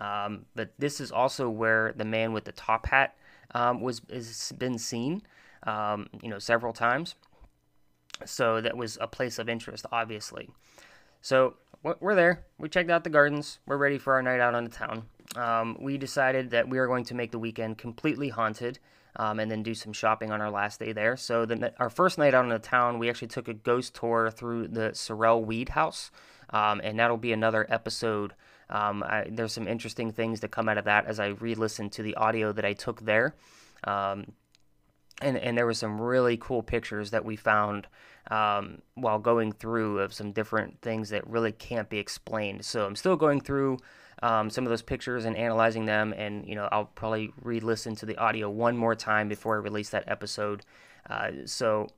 Um, 0.00 0.46
but 0.54 0.72
this 0.78 1.00
is 1.00 1.10
also 1.10 1.48
where 1.48 1.92
the 1.96 2.04
man 2.04 2.32
with 2.32 2.44
the 2.44 2.52
top 2.52 2.86
hat 2.86 3.16
um, 3.54 3.80
was 3.80 4.02
has 4.12 4.52
been 4.58 4.78
seen, 4.78 5.22
um, 5.64 6.08
you 6.22 6.28
know, 6.28 6.38
several 6.38 6.72
times. 6.72 7.14
So 8.24 8.60
that 8.60 8.76
was 8.76 8.98
a 9.00 9.06
place 9.06 9.38
of 9.38 9.48
interest, 9.48 9.86
obviously. 9.92 10.50
So 11.20 11.54
we're 11.82 12.14
there. 12.14 12.44
We 12.58 12.68
checked 12.68 12.90
out 12.90 13.04
the 13.04 13.10
gardens. 13.10 13.58
We're 13.66 13.76
ready 13.76 13.98
for 13.98 14.14
our 14.14 14.22
night 14.22 14.40
out 14.40 14.54
on 14.54 14.64
the 14.64 14.70
town. 14.70 15.04
Um, 15.36 15.76
we 15.80 15.96
decided 15.96 16.50
that 16.50 16.68
we 16.68 16.78
are 16.78 16.86
going 16.86 17.04
to 17.04 17.14
make 17.14 17.30
the 17.30 17.38
weekend 17.38 17.78
completely 17.78 18.28
haunted. 18.28 18.78
Um, 19.16 19.40
and 19.40 19.50
then 19.50 19.64
do 19.64 19.74
some 19.74 19.92
shopping 19.92 20.30
on 20.30 20.40
our 20.40 20.50
last 20.50 20.78
day 20.78 20.92
there. 20.92 21.16
So 21.16 21.44
the, 21.44 21.72
our 21.80 21.90
first 21.90 22.18
night 22.18 22.34
out 22.34 22.44
in 22.44 22.50
the 22.50 22.60
town, 22.60 23.00
we 23.00 23.08
actually 23.08 23.28
took 23.28 23.48
a 23.48 23.54
ghost 23.54 23.94
tour 23.94 24.30
through 24.30 24.68
the 24.68 24.94
Sorrel 24.94 25.44
Weed 25.44 25.70
House, 25.70 26.12
um, 26.50 26.80
and 26.84 27.00
that'll 27.00 27.16
be 27.16 27.32
another 27.32 27.66
episode. 27.68 28.34
Um, 28.70 29.02
I, 29.02 29.26
there's 29.30 29.52
some 29.52 29.66
interesting 29.66 30.12
things 30.12 30.40
that 30.40 30.50
come 30.50 30.68
out 30.68 30.78
of 30.78 30.84
that 30.84 31.06
as 31.06 31.18
I 31.18 31.28
re-listened 31.28 31.92
to 31.92 32.02
the 32.02 32.14
audio 32.16 32.52
that 32.52 32.64
I 32.64 32.72
took 32.74 33.00
there. 33.04 33.34
Um, 33.84 34.32
and, 35.20 35.36
and 35.36 35.56
there 35.56 35.66
were 35.66 35.74
some 35.74 36.00
really 36.00 36.36
cool 36.36 36.62
pictures 36.62 37.10
that 37.10 37.24
we 37.24 37.36
found 37.36 37.86
um, 38.30 38.82
while 38.94 39.18
going 39.18 39.52
through 39.52 40.00
of 40.00 40.12
some 40.12 40.32
different 40.32 40.80
things 40.80 41.10
that 41.10 41.26
really 41.26 41.52
can't 41.52 41.88
be 41.88 41.98
explained. 41.98 42.64
So 42.64 42.86
I'm 42.86 42.96
still 42.96 43.16
going 43.16 43.40
through 43.40 43.78
um, 44.22 44.50
some 44.50 44.64
of 44.64 44.70
those 44.70 44.82
pictures 44.82 45.24
and 45.24 45.36
analyzing 45.36 45.86
them, 45.86 46.12
and 46.16 46.46
you 46.46 46.54
know 46.54 46.68
I'll 46.72 46.86
probably 46.86 47.32
re-listen 47.42 47.94
to 47.96 48.06
the 48.06 48.16
audio 48.16 48.50
one 48.50 48.76
more 48.76 48.94
time 48.94 49.28
before 49.28 49.56
I 49.56 49.58
release 49.58 49.90
that 49.90 50.04
episode. 50.06 50.64
Uh, 51.08 51.30
so 51.46 51.88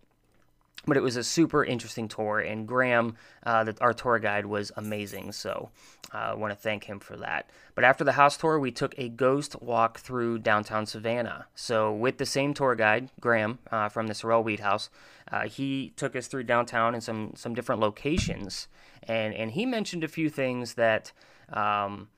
but 0.87 0.97
it 0.97 1.03
was 1.03 1.17
a 1.17 1.25
super 1.25 1.63
interesting 1.63 2.09
tour, 2.09 2.41
and 2.41 2.67
Graham, 2.67 3.17
uh, 3.45 3.65
the, 3.65 3.77
our 3.81 3.93
tour 3.93 4.19
guide, 4.19 4.47
was 4.47 4.73
amazing. 4.77 5.33
So 5.33 5.71
uh, 6.13 6.17
I 6.17 6.35
want 6.35 6.53
to 6.53 6.59
thank 6.59 6.85
him 6.85 7.01
for 7.01 7.17
that. 7.19 7.51
But 7.75 7.85
after 7.85 8.03
the 8.03 8.13
house 8.13 8.37
tour, 8.37 8.59
we 8.59 8.71
took 8.71 8.95
a 8.99 9.09
ghost 9.09 9.61
walk 9.61 9.99
through 9.99 10.39
downtown 10.39 10.87
Savannah. 10.87 11.47
So 11.55 11.93
with 11.93 12.17
the 12.19 12.27
same 12.27 12.55
tour 12.55 12.75
guide, 12.75 13.11
Graham 13.21 13.59
uh, 13.71 13.91
from 13.91 14.07
the 14.07 14.15
Sorrel 14.15 14.43
Weed 14.43 14.61
House, 14.61 14.89
uh, 15.31 15.43
he 15.43 15.93
took 15.97 16.17
us 16.17 16.29
through 16.29 16.45
downtown 16.45 16.95
and 16.95 17.03
some 17.03 17.33
some 17.37 17.55
different 17.55 17.81
locations, 17.81 18.67
and 19.03 19.35
and 19.35 19.53
he 19.53 19.67
mentioned 19.67 20.05
a 20.05 20.09
few 20.09 20.31
things 20.31 20.75
that. 20.75 21.13
Um, 21.53 22.09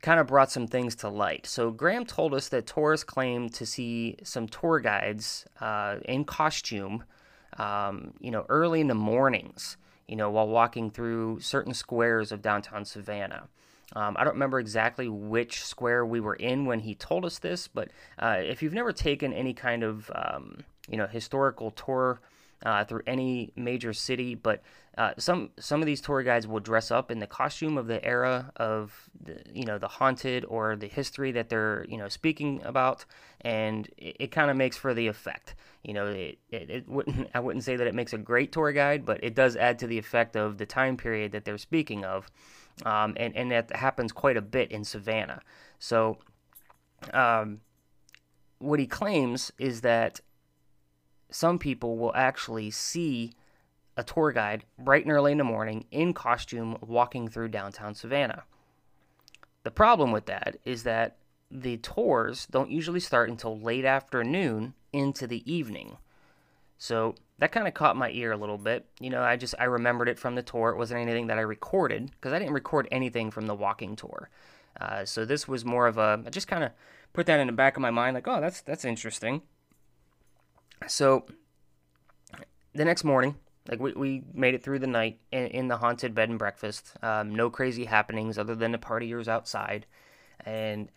kind 0.00 0.20
of 0.20 0.26
brought 0.26 0.50
some 0.50 0.66
things 0.66 0.94
to 0.94 1.08
light. 1.08 1.46
So 1.46 1.70
Graham 1.70 2.04
told 2.04 2.34
us 2.34 2.50
that 2.50 2.66
tourists 2.66 3.04
claim 3.04 3.48
to 3.48 3.64
see 3.64 4.16
some 4.22 4.46
tour 4.46 4.78
guides 4.78 5.46
uh, 5.62 5.96
in 6.04 6.26
costume 6.26 7.04
um, 7.58 8.12
you 8.20 8.30
know, 8.30 8.44
early 8.48 8.80
in 8.80 8.88
the 8.88 8.94
mornings, 8.94 9.76
you 10.08 10.16
know, 10.16 10.30
while 10.30 10.48
walking 10.48 10.90
through 10.90 11.40
certain 11.40 11.74
squares 11.74 12.32
of 12.32 12.42
downtown 12.42 12.84
Savannah. 12.84 13.48
Um, 13.94 14.16
I 14.18 14.24
don't 14.24 14.34
remember 14.34 14.58
exactly 14.58 15.08
which 15.08 15.64
square 15.64 16.04
we 16.04 16.20
were 16.20 16.34
in 16.34 16.64
when 16.64 16.80
he 16.80 16.94
told 16.94 17.24
us 17.24 17.38
this, 17.38 17.68
but 17.68 17.90
uh, 18.18 18.36
if 18.38 18.62
you've 18.62 18.72
never 18.72 18.92
taken 18.92 19.32
any 19.32 19.54
kind 19.54 19.82
of, 19.82 20.10
um, 20.14 20.64
you 20.88 20.96
know, 20.96 21.06
historical 21.06 21.70
tour 21.70 22.20
uh, 22.64 22.84
through 22.84 23.02
any 23.06 23.52
major 23.56 23.92
city, 23.92 24.34
but 24.34 24.62
uh, 24.96 25.12
some 25.18 25.50
some 25.58 25.80
of 25.80 25.86
these 25.86 26.00
tour 26.00 26.22
guides 26.22 26.46
will 26.46 26.60
dress 26.60 26.90
up 26.90 27.10
in 27.10 27.18
the 27.18 27.26
costume 27.26 27.76
of 27.76 27.88
the 27.88 28.04
era 28.04 28.52
of 28.56 29.08
the, 29.24 29.42
you 29.52 29.64
know 29.64 29.76
the 29.76 29.88
haunted 29.88 30.44
or 30.44 30.76
the 30.76 30.86
history 30.86 31.32
that 31.32 31.48
they're 31.48 31.84
you 31.88 31.98
know 31.98 32.08
speaking 32.08 32.62
about, 32.64 33.04
and 33.40 33.88
it, 33.98 34.16
it 34.20 34.26
kind 34.30 34.50
of 34.50 34.56
makes 34.56 34.76
for 34.76 34.94
the 34.94 35.06
effect. 35.08 35.56
You 35.82 35.94
know, 35.94 36.06
it, 36.06 36.38
it, 36.50 36.70
it, 36.70 36.88
wouldn't 36.88 37.28
I 37.34 37.40
wouldn't 37.40 37.64
say 37.64 37.76
that 37.76 37.86
it 37.86 37.94
makes 37.94 38.12
a 38.12 38.18
great 38.18 38.52
tour 38.52 38.72
guide, 38.72 39.04
but 39.04 39.22
it 39.22 39.34
does 39.34 39.56
add 39.56 39.78
to 39.80 39.86
the 39.86 39.98
effect 39.98 40.36
of 40.36 40.58
the 40.58 40.66
time 40.66 40.96
period 40.96 41.32
that 41.32 41.44
they're 41.44 41.58
speaking 41.58 42.04
of, 42.04 42.30
um, 42.84 43.14
and 43.16 43.36
and 43.36 43.50
that 43.50 43.74
happens 43.74 44.12
quite 44.12 44.36
a 44.36 44.42
bit 44.42 44.70
in 44.70 44.84
Savannah. 44.84 45.40
So, 45.80 46.18
um, 47.12 47.60
what 48.58 48.78
he 48.78 48.86
claims 48.86 49.52
is 49.58 49.80
that 49.80 50.20
some 51.30 51.58
people 51.58 51.96
will 51.96 52.14
actually 52.14 52.70
see 52.70 53.32
a 53.96 54.02
tour 54.02 54.32
guide 54.32 54.64
bright 54.78 55.04
and 55.04 55.12
early 55.12 55.32
in 55.32 55.38
the 55.38 55.44
morning 55.44 55.84
in 55.90 56.12
costume 56.12 56.76
walking 56.80 57.28
through 57.28 57.48
downtown 57.48 57.94
Savannah. 57.94 58.44
The 59.62 59.70
problem 59.70 60.12
with 60.12 60.26
that 60.26 60.56
is 60.64 60.82
that 60.82 61.16
the 61.50 61.76
tours 61.78 62.46
don't 62.46 62.70
usually 62.70 63.00
start 63.00 63.30
until 63.30 63.58
late 63.58 63.84
afternoon 63.84 64.74
into 64.92 65.26
the 65.26 65.50
evening. 65.50 65.96
So 66.76 67.14
that 67.38 67.52
kind 67.52 67.68
of 67.68 67.74
caught 67.74 67.96
my 67.96 68.10
ear 68.10 68.32
a 68.32 68.36
little 68.36 68.58
bit. 68.58 68.86
You 69.00 69.10
know, 69.10 69.22
I 69.22 69.36
just 69.36 69.54
I 69.58 69.64
remembered 69.64 70.08
it 70.08 70.18
from 70.18 70.34
the 70.34 70.42
tour. 70.42 70.70
It 70.70 70.76
wasn't 70.76 71.00
anything 71.00 71.28
that 71.28 71.38
I 71.38 71.42
recorded 71.42 72.10
because 72.10 72.32
I 72.32 72.38
didn't 72.38 72.54
record 72.54 72.88
anything 72.90 73.30
from 73.30 73.46
the 73.46 73.54
walking 73.54 73.96
tour. 73.96 74.28
Uh, 74.80 75.04
so 75.04 75.24
this 75.24 75.46
was 75.46 75.64
more 75.64 75.86
of 75.86 75.98
a 75.98 76.22
I 76.26 76.30
just 76.30 76.48
kind 76.48 76.64
of 76.64 76.72
put 77.12 77.26
that 77.26 77.40
in 77.40 77.46
the 77.46 77.52
back 77.52 77.76
of 77.76 77.80
my 77.80 77.90
mind, 77.90 78.14
like, 78.14 78.28
oh, 78.28 78.40
that's 78.40 78.60
that's 78.60 78.84
interesting. 78.84 79.42
So 80.86 81.26
the 82.74 82.84
next 82.84 83.04
morning, 83.04 83.36
like 83.68 83.80
we, 83.80 83.92
we 83.92 84.22
made 84.34 84.54
it 84.54 84.62
through 84.62 84.80
the 84.80 84.86
night 84.86 85.18
in, 85.32 85.46
in 85.46 85.68
the 85.68 85.76
haunted 85.76 86.14
bed 86.14 86.28
and 86.28 86.38
breakfast. 86.38 86.94
Um, 87.02 87.34
no 87.34 87.50
crazy 87.50 87.84
happenings 87.84 88.38
other 88.38 88.54
than 88.54 88.72
the 88.72 88.78
partiers 88.78 89.28
outside, 89.28 89.86
and 90.44 90.90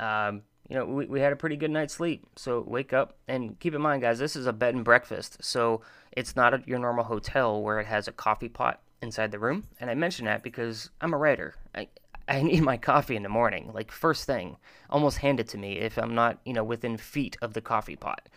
um, 0.00 0.42
you 0.68 0.76
know 0.76 0.84
we, 0.84 1.06
we 1.06 1.20
had 1.20 1.32
a 1.32 1.36
pretty 1.36 1.56
good 1.56 1.70
night's 1.70 1.94
sleep. 1.94 2.26
So 2.36 2.64
wake 2.66 2.92
up 2.92 3.16
and 3.28 3.58
keep 3.60 3.74
in 3.74 3.80
mind, 3.80 4.02
guys, 4.02 4.18
this 4.18 4.34
is 4.36 4.46
a 4.46 4.52
bed 4.52 4.74
and 4.74 4.84
breakfast, 4.84 5.38
so 5.40 5.82
it's 6.12 6.34
not 6.34 6.54
a, 6.54 6.62
your 6.66 6.78
normal 6.78 7.04
hotel 7.04 7.62
where 7.62 7.78
it 7.78 7.86
has 7.86 8.08
a 8.08 8.12
coffee 8.12 8.48
pot 8.48 8.80
inside 9.00 9.30
the 9.30 9.38
room. 9.38 9.64
And 9.80 9.90
I 9.90 9.94
mention 9.94 10.24
that 10.24 10.42
because 10.42 10.90
I'm 11.00 11.14
a 11.14 11.18
writer. 11.18 11.54
I 11.74 11.88
I 12.26 12.42
need 12.42 12.62
my 12.62 12.76
coffee 12.76 13.16
in 13.16 13.22
the 13.22 13.28
morning, 13.28 13.70
like 13.72 13.92
first 13.92 14.24
thing. 14.24 14.56
Almost 14.90 15.18
hand 15.18 15.38
it 15.38 15.48
to 15.48 15.58
me 15.58 15.78
if 15.78 15.98
I'm 15.98 16.14
not 16.14 16.38
you 16.44 16.52
know 16.52 16.64
within 16.64 16.96
feet 16.96 17.36
of 17.40 17.52
the 17.52 17.60
coffee 17.60 17.96
pot. 17.96 18.28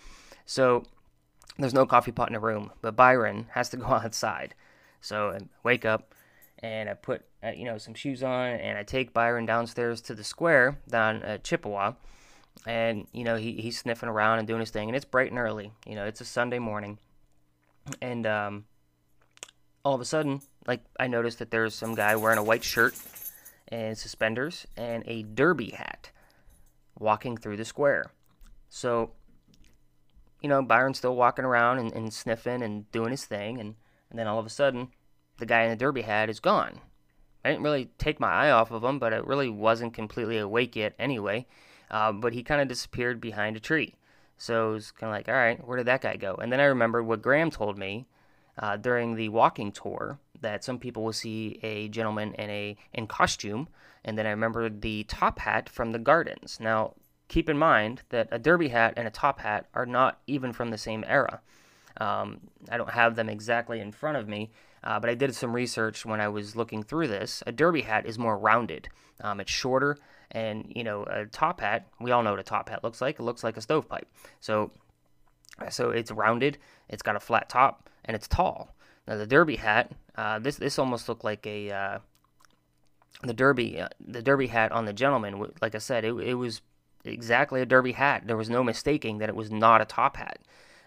So 0.52 0.84
there's 1.58 1.74
no 1.74 1.86
coffee 1.86 2.12
pot 2.12 2.28
in 2.28 2.34
the 2.34 2.40
room, 2.42 2.74
but 2.82 2.94
Byron 2.94 3.48
has 3.52 3.70
to 3.70 3.78
go 3.78 3.86
outside. 4.04 4.54
So 5.00 5.30
I 5.30 5.40
wake 5.64 5.86
up 5.86 6.14
and 6.60 6.90
I 6.90 6.94
put 6.94 7.24
uh, 7.42 7.52
you 7.52 7.64
know 7.64 7.78
some 7.78 7.94
shoes 7.94 8.22
on 8.22 8.50
and 8.50 8.78
I 8.78 8.84
take 8.84 9.14
Byron 9.14 9.46
downstairs 9.46 10.02
to 10.02 10.14
the 10.14 10.26
square 10.26 10.78
down 10.90 11.24
at 11.24 11.46
Chippewa, 11.46 11.94
and 12.68 13.08
you 13.14 13.24
know 13.24 13.38
he, 13.38 13.54
he's 13.54 13.80
sniffing 13.80 14.10
around 14.10 14.40
and 14.40 14.48
doing 14.48 14.60
his 14.60 14.72
thing, 14.72 14.90
and 14.90 14.96
it's 14.96 15.06
bright 15.06 15.32
and 15.32 15.40
early. 15.40 15.72
You 15.86 15.96
know 15.96 16.04
it's 16.04 16.20
a 16.20 16.26
Sunday 16.26 16.60
morning, 16.60 16.98
and 18.02 18.28
um, 18.28 18.66
all 19.86 19.96
of 19.96 20.02
a 20.02 20.06
sudden, 20.06 20.42
like 20.68 20.82
I 21.00 21.08
noticed 21.08 21.40
that 21.40 21.52
there's 21.52 21.74
some 21.74 21.96
guy 21.96 22.18
wearing 22.18 22.40
a 22.40 22.44
white 22.44 22.66
shirt 22.66 22.94
and 23.70 23.98
suspenders 23.98 24.68
and 24.76 25.06
a 25.08 25.24
derby 25.24 25.70
hat 25.70 26.12
walking 27.00 27.38
through 27.38 27.56
the 27.56 27.64
square. 27.64 28.12
So 28.68 29.12
you 30.42 30.50
know, 30.50 30.62
Byron's 30.62 30.98
still 30.98 31.16
walking 31.16 31.46
around 31.46 31.80
and, 31.80 31.94
and 31.94 32.14
sniffing 32.14 32.64
and 32.64 32.92
doing 32.92 33.12
his 33.12 33.26
thing, 33.26 33.60
and, 33.60 33.76
and 34.10 34.20
then 34.20 34.28
all 34.28 34.40
of 34.40 34.46
a 34.46 34.50
sudden, 34.50 34.90
the 35.38 35.46
guy 35.46 35.64
in 35.64 35.70
the 35.70 35.76
derby 35.76 36.02
hat 36.02 36.30
is 36.30 36.40
gone. 36.40 36.80
I 37.44 37.50
didn't 37.50 37.64
really 37.64 37.90
take 37.98 38.20
my 38.20 38.30
eye 38.30 38.52
off 38.52 38.72
of 38.72 38.84
him, 38.84 39.00
but 39.00 39.14
I 39.14 39.18
really 39.18 39.50
wasn't 39.50 39.94
completely 39.94 40.38
awake 40.38 40.76
yet 40.76 40.94
anyway. 41.00 41.48
Uh, 41.90 42.12
but 42.12 42.34
he 42.34 42.44
kind 42.44 42.62
of 42.62 42.68
disappeared 42.68 43.20
behind 43.20 43.58
a 43.58 43.60
tree. 43.60 43.96
So 44.38 44.72
it 44.72 44.74
was 44.74 44.92
kind 44.92 45.10
of 45.10 45.18
like, 45.18 45.28
all 45.28 45.36
right, 45.36 45.68
where 45.68 45.78
did 45.78 45.88
that 45.88 46.02
guy 46.02 46.16
go? 46.16 46.36
And 46.36 46.52
then 46.52 46.60
I 46.60 46.66
remembered 46.66 47.04
what 47.04 47.22
Graham 47.22 47.52
told 47.52 47.78
me 47.78 48.06
uh, 48.58 48.78
during 48.78 49.16
the 49.16 49.30
walking 49.30 49.72
tour 49.72 50.20
that 50.40 50.64
some 50.64 50.80
people 50.80 51.04
will 51.04 51.14
see 51.14 51.60
a 51.64 51.90
gentleman 51.90 52.34
in 52.36 52.50
a 52.50 52.78
in 52.94 53.08
costume, 53.08 53.68
and 54.04 54.18
then 54.18 54.26
I 54.26 54.32
remembered 54.32 54.82
the 54.82 55.04
top 55.04 55.40
hat 55.40 55.70
from 55.70 55.92
the 55.92 56.00
gardens. 56.00 56.60
Now 56.60 56.94
keep 57.32 57.50
in 57.50 57.58
mind 57.58 58.02
that 58.10 58.28
a 58.30 58.38
derby 58.38 58.68
hat 58.68 58.94
and 58.98 59.08
a 59.08 59.12
top 59.12 59.40
hat 59.40 59.66
are 59.74 59.86
not 59.86 60.20
even 60.28 60.52
from 60.52 60.70
the 60.70 60.78
same 60.78 61.06
era. 61.08 61.40
Um, 61.96 62.42
I 62.70 62.76
don't 62.76 62.90
have 62.90 63.16
them 63.16 63.30
exactly 63.30 63.80
in 63.80 63.94
front 63.94 64.18
of 64.18 64.28
me, 64.28 64.52
uh, 64.84 65.00
but 65.00 65.10
I 65.10 65.16
did 65.16 65.34
some 65.34 65.54
research 65.54 66.06
when 66.06 66.20
I 66.20 66.28
was 66.28 66.58
looking 66.58 66.84
through 66.84 67.08
this. 67.08 67.42
A 67.48 67.54
derby 67.54 67.84
hat 67.84 68.06
is 68.06 68.20
more 68.20 68.38
rounded. 68.38 68.90
Um, 69.22 69.40
it's 69.40 69.50
shorter, 69.50 69.98
and 70.32 70.74
you 70.76 70.84
know, 70.84 71.04
a 71.04 71.26
top 71.26 71.62
hat. 71.62 71.88
We 72.02 72.12
all 72.12 72.22
know 72.22 72.32
what 72.32 72.40
a 72.42 72.44
top 72.44 72.68
hat 72.68 72.84
looks 72.84 73.00
like. 73.00 73.18
It 73.18 73.24
looks 73.24 73.46
like 73.46 73.56
a 73.56 73.62
stovepipe. 73.62 74.10
So, 74.42 74.72
so 75.70 75.92
it's 75.92 76.12
rounded. 76.12 76.58
It's 76.90 77.02
got 77.02 77.16
a 77.16 77.22
flat 77.22 77.48
top, 77.48 77.90
and 78.04 78.14
it's 78.14 78.28
tall. 78.28 78.76
Now 79.08 79.16
the 79.16 79.28
derby 79.28 79.56
hat. 79.56 79.94
Uh, 80.16 80.40
this 80.40 80.58
this 80.58 80.78
almost 80.78 81.08
looked 81.08 81.24
like 81.24 81.48
a 81.48 81.72
uh, 81.72 82.00
the 83.24 83.34
derby 83.34 83.80
uh, 83.80 83.88
the 84.06 84.22
derby 84.22 84.48
hat 84.48 84.74
on 84.74 84.84
the 84.84 84.94
gentleman. 84.94 85.46
Like 85.62 85.76
I 85.76 85.80
said, 85.80 86.04
it 86.04 86.14
it 86.16 86.34
was 86.34 86.62
exactly 87.06 87.62
a 87.62 87.66
derby 87.66 87.94
hat. 87.94 88.24
There 88.26 88.38
was 88.38 88.50
no 88.50 88.64
mistaking 88.64 89.20
that 89.20 89.30
it 89.30 89.36
was 89.36 89.52
not 89.52 89.82
a 89.82 89.86
top 89.86 90.18
hat. 90.18 90.40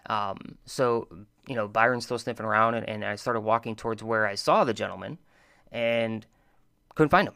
Um, 0.07 0.57
so, 0.65 1.07
you 1.47 1.55
know, 1.55 1.67
Byron's 1.67 2.05
still 2.05 2.19
sniffing 2.19 2.45
around, 2.45 2.75
and, 2.75 2.87
and, 2.87 3.03
I 3.03 3.15
started 3.15 3.41
walking 3.41 3.75
towards 3.75 4.03
where 4.03 4.27
I 4.27 4.35
saw 4.35 4.63
the 4.63 4.73
gentleman 4.73 5.17
and 5.71 6.25
couldn't 6.93 7.09
find 7.09 7.27
him. 7.27 7.35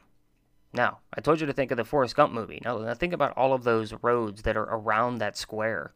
Now, 0.71 0.99
I 1.11 1.21
told 1.21 1.41
you 1.41 1.47
to 1.47 1.53
think 1.53 1.71
of 1.71 1.77
the 1.77 1.83
Forrest 1.83 2.15
Gump 2.15 2.31
movie. 2.31 2.61
Now, 2.63 2.77
now 2.77 2.93
think 2.93 3.13
about 3.13 3.35
all 3.35 3.53
of 3.53 3.63
those 3.63 3.93
roads 4.03 4.43
that 4.43 4.55
are 4.55 4.69
around 4.69 5.17
that 5.17 5.35
square. 5.35 5.93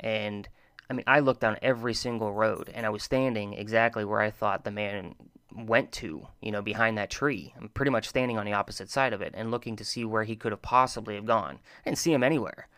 And, 0.00 0.48
I 0.90 0.94
mean, 0.94 1.04
I 1.06 1.20
looked 1.20 1.42
down 1.42 1.58
every 1.62 1.94
single 1.94 2.32
road, 2.32 2.70
and 2.74 2.84
I 2.84 2.90
was 2.90 3.04
standing 3.04 3.52
exactly 3.52 4.04
where 4.04 4.20
I 4.20 4.30
thought 4.30 4.64
the 4.64 4.72
man 4.72 5.14
went 5.56 5.92
to, 5.92 6.26
you 6.40 6.52
know, 6.52 6.62
behind 6.62 6.98
that 6.98 7.10
tree. 7.10 7.54
I'm 7.56 7.68
pretty 7.70 7.90
much 7.90 8.08
standing 8.08 8.38
on 8.38 8.44
the 8.44 8.52
opposite 8.52 8.90
side 8.90 9.12
of 9.12 9.22
it 9.22 9.32
and 9.36 9.50
looking 9.50 9.76
to 9.76 9.84
see 9.84 10.04
where 10.04 10.24
he 10.24 10.36
could 10.36 10.52
have 10.52 10.62
possibly 10.62 11.14
have 11.14 11.24
gone. 11.24 11.58
I 11.84 11.90
didn't 11.90 11.98
see 11.98 12.12
him 12.12 12.22
anywhere. 12.22 12.68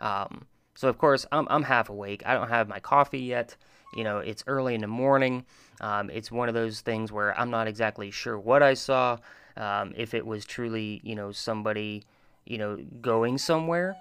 Um, 0.00 0.46
so 0.74 0.88
of 0.88 0.98
course 0.98 1.26
I'm 1.32 1.46
I'm 1.50 1.64
half 1.64 1.88
awake. 1.88 2.22
I 2.24 2.34
don't 2.34 2.50
have 2.50 2.68
my 2.68 2.80
coffee 2.80 3.20
yet. 3.20 3.56
You 3.94 4.04
know, 4.04 4.18
it's 4.18 4.44
early 4.46 4.74
in 4.74 4.82
the 4.82 4.86
morning. 4.86 5.44
Um, 5.80 6.10
it's 6.10 6.30
one 6.30 6.48
of 6.48 6.54
those 6.54 6.82
things 6.82 7.10
where 7.10 7.38
I'm 7.38 7.50
not 7.50 7.66
exactly 7.66 8.10
sure 8.10 8.38
what 8.38 8.62
I 8.62 8.74
saw. 8.74 9.18
Um, 9.56 9.92
if 9.96 10.14
it 10.14 10.24
was 10.24 10.44
truly, 10.44 11.00
you 11.02 11.14
know, 11.14 11.32
somebody, 11.32 12.04
you 12.44 12.58
know, 12.58 12.78
going 13.00 13.38
somewhere, 13.38 13.96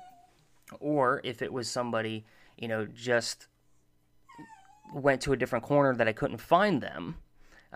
or 0.80 1.22
if 1.24 1.42
it 1.42 1.52
was 1.52 1.70
somebody, 1.70 2.26
you 2.58 2.68
know, 2.68 2.86
just 2.86 3.48
went 4.94 5.22
to 5.22 5.34
a 5.34 5.38
different 5.38 5.66
corner 5.66 5.96
that 5.96 6.08
I 6.08 6.14
couldn't 6.14 6.38
find 6.38 6.82
them 6.82 7.16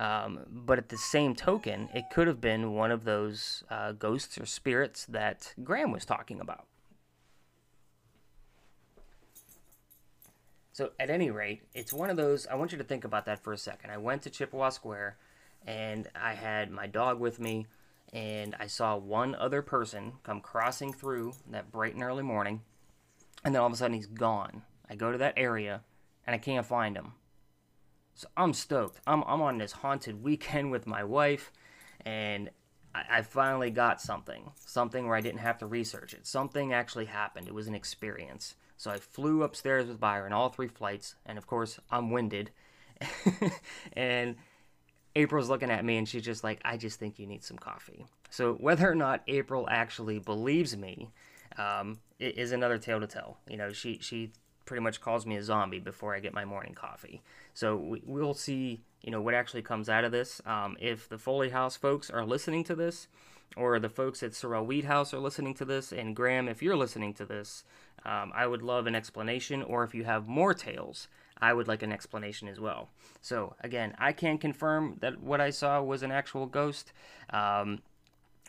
um, 0.01 0.39
but 0.49 0.79
at 0.79 0.89
the 0.89 0.97
same 0.97 1.35
token, 1.35 1.87
it 1.93 2.05
could 2.11 2.25
have 2.25 2.41
been 2.41 2.73
one 2.73 2.89
of 2.89 3.03
those 3.03 3.63
uh, 3.69 3.91
ghosts 3.91 4.39
or 4.39 4.47
spirits 4.47 5.05
that 5.05 5.53
Graham 5.63 5.91
was 5.91 6.05
talking 6.05 6.41
about. 6.41 6.65
So, 10.73 10.89
at 10.99 11.11
any 11.11 11.29
rate, 11.29 11.61
it's 11.75 11.93
one 11.93 12.09
of 12.09 12.17
those. 12.17 12.47
I 12.47 12.55
want 12.55 12.71
you 12.71 12.79
to 12.79 12.83
think 12.83 13.03
about 13.03 13.25
that 13.25 13.43
for 13.43 13.53
a 13.53 13.57
second. 13.57 13.91
I 13.91 13.97
went 13.97 14.23
to 14.23 14.31
Chippewa 14.31 14.69
Square 14.69 15.17
and 15.67 16.07
I 16.15 16.33
had 16.33 16.71
my 16.71 16.87
dog 16.87 17.19
with 17.19 17.39
me, 17.39 17.67
and 18.11 18.55
I 18.59 18.65
saw 18.65 18.97
one 18.97 19.35
other 19.35 19.61
person 19.61 20.13
come 20.23 20.41
crossing 20.41 20.93
through 20.93 21.33
that 21.51 21.71
bright 21.71 21.93
and 21.93 22.01
early 22.01 22.23
morning, 22.23 22.61
and 23.45 23.53
then 23.53 23.61
all 23.61 23.67
of 23.67 23.73
a 23.73 23.75
sudden 23.75 23.95
he's 23.95 24.07
gone. 24.07 24.63
I 24.89 24.95
go 24.95 25.11
to 25.11 25.19
that 25.19 25.35
area 25.37 25.81
and 26.25 26.33
I 26.33 26.39
can't 26.39 26.65
find 26.65 26.97
him. 26.97 27.13
So 28.15 28.28
I'm 28.38 28.54
stoked. 28.54 29.00
I'm, 29.08 29.24
I'm 29.26 29.41
on 29.41 29.58
this 29.58 29.71
haunted 29.71 30.24
weekend 30.24 30.71
with 30.71 30.88
my 30.88 31.04
wife, 31.04 31.52
and 32.06 32.50
I, 32.93 33.04
I 33.10 33.21
finally 33.21 33.71
got 33.71 34.02
something. 34.02 34.52
Something 34.65 35.08
where 35.08 35.15
I 35.15 35.21
didn't 35.21 35.39
have 35.39 35.58
to 35.60 35.65
research 35.65 36.13
it. 36.13 36.28
Something 36.28 36.74
actually 36.74 37.06
happened. 37.06 37.47
It 37.47 37.54
was 37.54 37.67
an 37.67 37.76
experience. 37.76 38.56
So 38.78 38.91
I 38.91 38.97
flew 38.97 39.43
upstairs 39.43 39.88
with 39.88 40.00
Byron 40.00 40.34
all 40.34 40.50
three 40.50 40.67
flights, 40.67 41.15
and 41.26 41.38
of 41.38 41.47
course, 41.47 41.80
I'm 41.91 42.10
winded. 42.10 42.52
and 43.93 44.36
April's 45.15 45.50
looking 45.50 45.71
at 45.71 45.84
me 45.84 45.97
and 45.97 46.08
she's 46.08 46.24
just 46.24 46.43
like, 46.43 46.62
I 46.63 46.78
just 46.78 47.00
think 47.00 47.19
you 47.19 47.28
need 47.28 47.43
some 47.43 47.58
coffee. 47.58 48.06
So 48.30 48.54
whether 48.54 48.89
or 48.89 48.95
not 48.95 49.24
April 49.28 49.67
actually 49.69 50.19
believes 50.19 50.76
me 50.78 51.10
um, 51.58 52.00
is 52.19 52.52
another 52.52 52.78
tale 52.78 53.00
to 53.00 53.08
tell. 53.08 53.38
You 53.50 53.58
know, 53.58 53.74
she 53.74 54.00
she 54.02 54.32
pretty 54.65 54.82
much 54.82 55.02
calls 55.02 55.26
me 55.26 55.36
a 55.36 55.43
zombie 55.43 55.80
before 55.80 56.15
I 56.15 56.19
get 56.19 56.34
my 56.34 56.45
morning 56.45 56.74
coffee. 56.74 57.21
So 57.54 57.76
we, 57.76 58.02
will 58.06 58.34
see, 58.34 58.82
you 59.02 59.12
know, 59.12 59.21
what 59.21 59.34
actually 59.34 59.62
comes 59.62 59.89
out 59.89 60.04
of 60.04 60.12
this. 60.12 60.41
Um, 60.45 60.78
if 60.80 61.10
the 61.10 61.17
Foley 61.17 61.50
House 61.50 61.76
folks 61.76 62.10
are 62.10 62.26
listening 62.26 62.63
to 62.65 62.76
this, 62.76 63.08
or 63.58 63.80
the 63.80 63.89
folks 63.89 64.24
at 64.24 64.34
Sorrel 64.34 64.65
Weed 64.65 64.86
House 64.86 65.13
are 65.13 65.19
listening 65.19 65.54
to 65.56 65.65
this, 65.65 65.91
and 65.91 66.15
Graham, 66.15 66.47
if 66.47 66.63
you're 66.63 66.78
listening 66.78 67.13
to 67.15 67.26
this, 67.26 67.63
um, 68.06 68.32
I 68.34 68.47
would 68.47 68.62
love 68.62 68.88
an 68.88 68.95
explanation. 68.95 69.62
Or 69.62 69.84
if 69.84 69.93
you 69.93 70.06
have 70.06 70.28
more 70.28 70.54
tales, 70.54 71.08
I 71.41 71.54
would 71.54 71.67
like 71.67 71.84
an 71.84 71.91
explanation 71.91 72.47
as 72.47 72.60
well. 72.60 72.89
So 73.21 73.56
again, 73.62 73.93
I 73.97 74.13
can 74.13 74.38
confirm 74.38 74.97
that 75.02 75.21
what 75.21 75.41
I 75.41 75.50
saw 75.50 75.82
was 75.82 76.04
an 76.04 76.12
actual 76.12 76.45
ghost. 76.45 76.93
Um, 77.32 77.80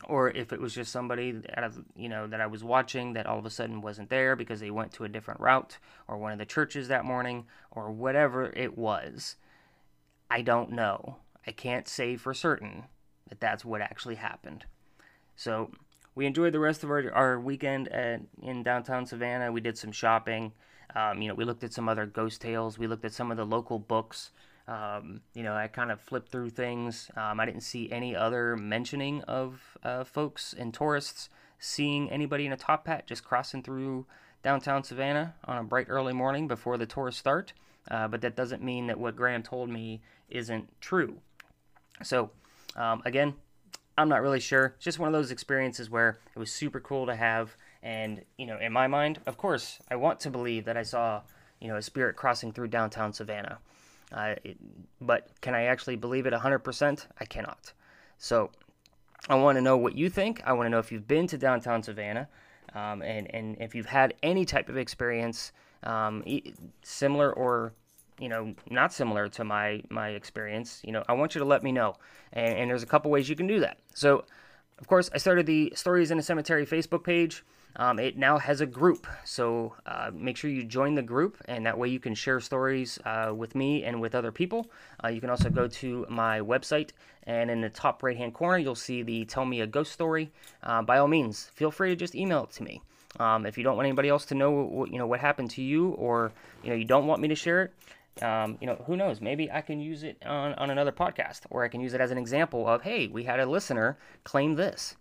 or 0.05 0.29
if 0.31 0.51
it 0.51 0.59
was 0.59 0.73
just 0.73 0.91
somebody 0.91 1.41
out 1.55 1.63
of 1.63 1.83
you 1.95 2.09
know 2.09 2.27
that 2.27 2.41
I 2.41 2.47
was 2.47 2.63
watching 2.63 3.13
that 3.13 3.25
all 3.25 3.39
of 3.39 3.45
a 3.45 3.49
sudden 3.49 3.81
wasn't 3.81 4.09
there 4.09 4.35
because 4.35 4.59
they 4.59 4.71
went 4.71 4.91
to 4.93 5.03
a 5.03 5.09
different 5.09 5.39
route 5.39 5.77
or 6.07 6.17
one 6.17 6.31
of 6.33 6.39
the 6.39 6.45
churches 6.45 6.87
that 6.87 7.05
morning 7.05 7.45
or 7.71 7.91
whatever 7.91 8.51
it 8.55 8.77
was. 8.77 9.35
I 10.29 10.41
don't 10.41 10.71
know. 10.71 11.17
I 11.45 11.51
can't 11.51 11.87
say 11.87 12.15
for 12.15 12.33
certain 12.33 12.85
that 13.29 13.39
that's 13.39 13.63
what 13.65 13.81
actually 13.81 14.15
happened. 14.15 14.65
So 15.35 15.71
we 16.15 16.25
enjoyed 16.25 16.53
the 16.53 16.59
rest 16.59 16.83
of 16.83 16.91
our, 16.91 17.11
our 17.13 17.39
weekend 17.39 17.87
at, 17.89 18.21
in 18.41 18.63
downtown 18.63 19.05
Savannah. 19.05 19.51
We 19.51 19.61
did 19.61 19.77
some 19.77 19.91
shopping. 19.91 20.53
Um, 20.95 21.21
you 21.21 21.27
know, 21.27 21.33
we 21.33 21.45
looked 21.45 21.63
at 21.63 21.73
some 21.73 21.89
other 21.89 22.05
ghost 22.05 22.41
tales. 22.41 22.77
We 22.77 22.87
looked 22.87 23.05
at 23.05 23.13
some 23.13 23.31
of 23.31 23.37
the 23.37 23.45
local 23.45 23.79
books. 23.79 24.31
Um, 24.67 25.21
you 25.33 25.43
know, 25.43 25.53
I 25.53 25.67
kind 25.67 25.91
of 25.91 25.99
flipped 25.99 26.31
through 26.31 26.51
things. 26.51 27.11
Um, 27.17 27.39
I 27.39 27.45
didn't 27.45 27.61
see 27.61 27.91
any 27.91 28.15
other 28.15 28.55
mentioning 28.55 29.21
of 29.23 29.77
uh, 29.83 30.03
folks 30.03 30.53
and 30.57 30.73
tourists 30.73 31.29
seeing 31.59 32.09
anybody 32.09 32.45
in 32.45 32.53
a 32.53 32.57
top 32.57 32.87
hat 32.87 33.07
just 33.07 33.23
crossing 33.23 33.63
through 33.63 34.05
downtown 34.41 34.83
Savannah 34.83 35.35
on 35.45 35.57
a 35.57 35.63
bright 35.63 35.87
early 35.89 36.13
morning 36.13 36.47
before 36.47 36.77
the 36.77 36.85
tours 36.85 37.17
start. 37.17 37.53
Uh, 37.89 38.07
but 38.07 38.21
that 38.21 38.35
doesn't 38.35 38.63
mean 38.63 38.87
that 38.87 38.99
what 38.99 39.15
Graham 39.15 39.43
told 39.43 39.69
me 39.69 40.01
isn't 40.29 40.69
true. 40.79 41.17
So, 42.01 42.31
um, 42.75 43.01
again, 43.05 43.33
I'm 43.97 44.09
not 44.09 44.21
really 44.21 44.39
sure. 44.39 44.73
It's 44.75 44.85
just 44.85 44.99
one 44.99 45.07
of 45.07 45.13
those 45.13 45.31
experiences 45.31 45.89
where 45.89 46.17
it 46.35 46.39
was 46.39 46.51
super 46.51 46.79
cool 46.79 47.05
to 47.05 47.15
have. 47.15 47.55
And, 47.81 48.21
you 48.37 48.45
know, 48.45 48.57
in 48.57 48.71
my 48.71 48.87
mind, 48.87 49.19
of 49.25 49.37
course, 49.37 49.79
I 49.91 49.97
want 49.97 50.19
to 50.21 50.29
believe 50.29 50.65
that 50.65 50.77
I 50.77 50.83
saw, 50.83 51.21
you 51.59 51.67
know, 51.67 51.75
a 51.75 51.81
spirit 51.81 52.15
crossing 52.15 52.53
through 52.53 52.69
downtown 52.69 53.13
Savannah. 53.13 53.59
Uh, 54.13 54.35
it, 54.43 54.57
but 55.01 55.29
can 55.41 55.55
I 55.55 55.63
actually 55.63 55.95
believe 55.95 56.25
it 56.25 56.33
100%? 56.33 57.07
I 57.19 57.25
cannot. 57.25 57.73
So 58.17 58.51
I 59.27 59.35
want 59.35 59.57
to 59.57 59.61
know 59.61 59.77
what 59.77 59.95
you 59.95 60.09
think. 60.09 60.41
I 60.45 60.53
want 60.53 60.67
to 60.67 60.69
know 60.69 60.79
if 60.79 60.91
you've 60.91 61.07
been 61.07 61.27
to 61.27 61.37
downtown 61.37 61.81
Savannah 61.81 62.27
um, 62.75 63.01
and, 63.01 63.33
and 63.33 63.57
if 63.59 63.75
you've 63.75 63.87
had 63.87 64.13
any 64.23 64.45
type 64.45 64.69
of 64.69 64.77
experience 64.77 65.51
um, 65.83 66.23
similar 66.83 67.31
or 67.33 67.73
you 68.19 68.29
know 68.29 68.53
not 68.69 68.93
similar 68.93 69.27
to 69.27 69.43
my 69.43 69.81
my 69.89 70.09
experience 70.09 70.81
you 70.83 70.91
know 70.91 71.03
i 71.09 71.13
want 71.13 71.33
you 71.33 71.39
to 71.39 71.45
let 71.45 71.63
me 71.63 71.71
know 71.71 71.95
and, 72.31 72.57
and 72.59 72.69
there's 72.69 72.83
a 72.83 72.85
couple 72.85 73.09
ways 73.09 73.27
you 73.27 73.35
can 73.35 73.47
do 73.47 73.59
that 73.59 73.79
so 73.93 74.23
of 74.77 74.87
course 74.87 75.09
i 75.15 75.17
started 75.17 75.47
the 75.47 75.73
stories 75.75 76.11
in 76.11 76.19
a 76.19 76.21
cemetery 76.21 76.65
facebook 76.65 77.03
page 77.03 77.43
um, 77.75 77.99
it 77.99 78.17
now 78.17 78.37
has 78.37 78.61
a 78.61 78.65
group 78.65 79.07
so 79.23 79.73
uh, 79.85 80.11
make 80.13 80.37
sure 80.37 80.49
you 80.49 80.63
join 80.63 80.95
the 80.95 81.01
group 81.01 81.37
and 81.45 81.65
that 81.65 81.77
way 81.77 81.87
you 81.87 81.99
can 81.99 82.13
share 82.13 82.39
stories 82.39 82.99
uh, 83.05 83.31
with 83.35 83.55
me 83.55 83.83
and 83.83 83.99
with 83.99 84.15
other 84.15 84.31
people 84.31 84.69
uh, 85.03 85.07
you 85.07 85.21
can 85.21 85.29
also 85.29 85.49
go 85.49 85.67
to 85.67 86.05
my 86.09 86.39
website 86.39 86.91
and 87.23 87.49
in 87.49 87.61
the 87.61 87.69
top 87.69 88.03
right 88.03 88.17
hand 88.17 88.33
corner 88.33 88.57
you'll 88.57 88.75
see 88.75 89.01
the 89.01 89.25
tell 89.25 89.45
me 89.45 89.61
a 89.61 89.67
ghost 89.67 89.91
story 89.91 90.31
uh, 90.63 90.81
by 90.81 90.97
all 90.97 91.07
means 91.07 91.51
feel 91.55 91.71
free 91.71 91.89
to 91.89 91.95
just 91.95 92.15
email 92.15 92.43
it 92.43 92.51
to 92.51 92.63
me 92.63 92.81
um, 93.19 93.45
if 93.45 93.57
you 93.57 93.63
don't 93.63 93.75
want 93.75 93.85
anybody 93.85 94.09
else 94.09 94.25
to 94.25 94.35
know 94.35 94.51
what, 94.51 94.91
you 94.91 94.97
know 94.97 95.07
what 95.07 95.19
happened 95.19 95.49
to 95.51 95.61
you 95.61 95.89
or 95.89 96.31
you 96.63 96.69
know 96.69 96.75
you 96.75 96.85
don't 96.85 97.07
want 97.07 97.21
me 97.21 97.27
to 97.27 97.35
share 97.35 97.63
it 97.63 97.73
um, 98.21 98.57
you 98.61 98.67
know, 98.67 98.75
who 98.85 98.95
knows? 98.95 99.21
Maybe 99.21 99.51
I 99.51 99.61
can 99.61 99.79
use 99.79 100.03
it 100.03 100.17
on, 100.25 100.53
on 100.53 100.69
another 100.69 100.91
podcast, 100.91 101.41
or 101.49 101.63
I 101.63 101.67
can 101.67 101.81
use 101.81 101.93
it 101.93 102.01
as 102.01 102.11
an 102.11 102.17
example 102.17 102.67
of, 102.67 102.83
hey, 102.83 103.07
we 103.07 103.23
had 103.23 103.39
a 103.39 103.45
listener 103.45 103.97
claim 104.23 104.55
this. 104.55 104.95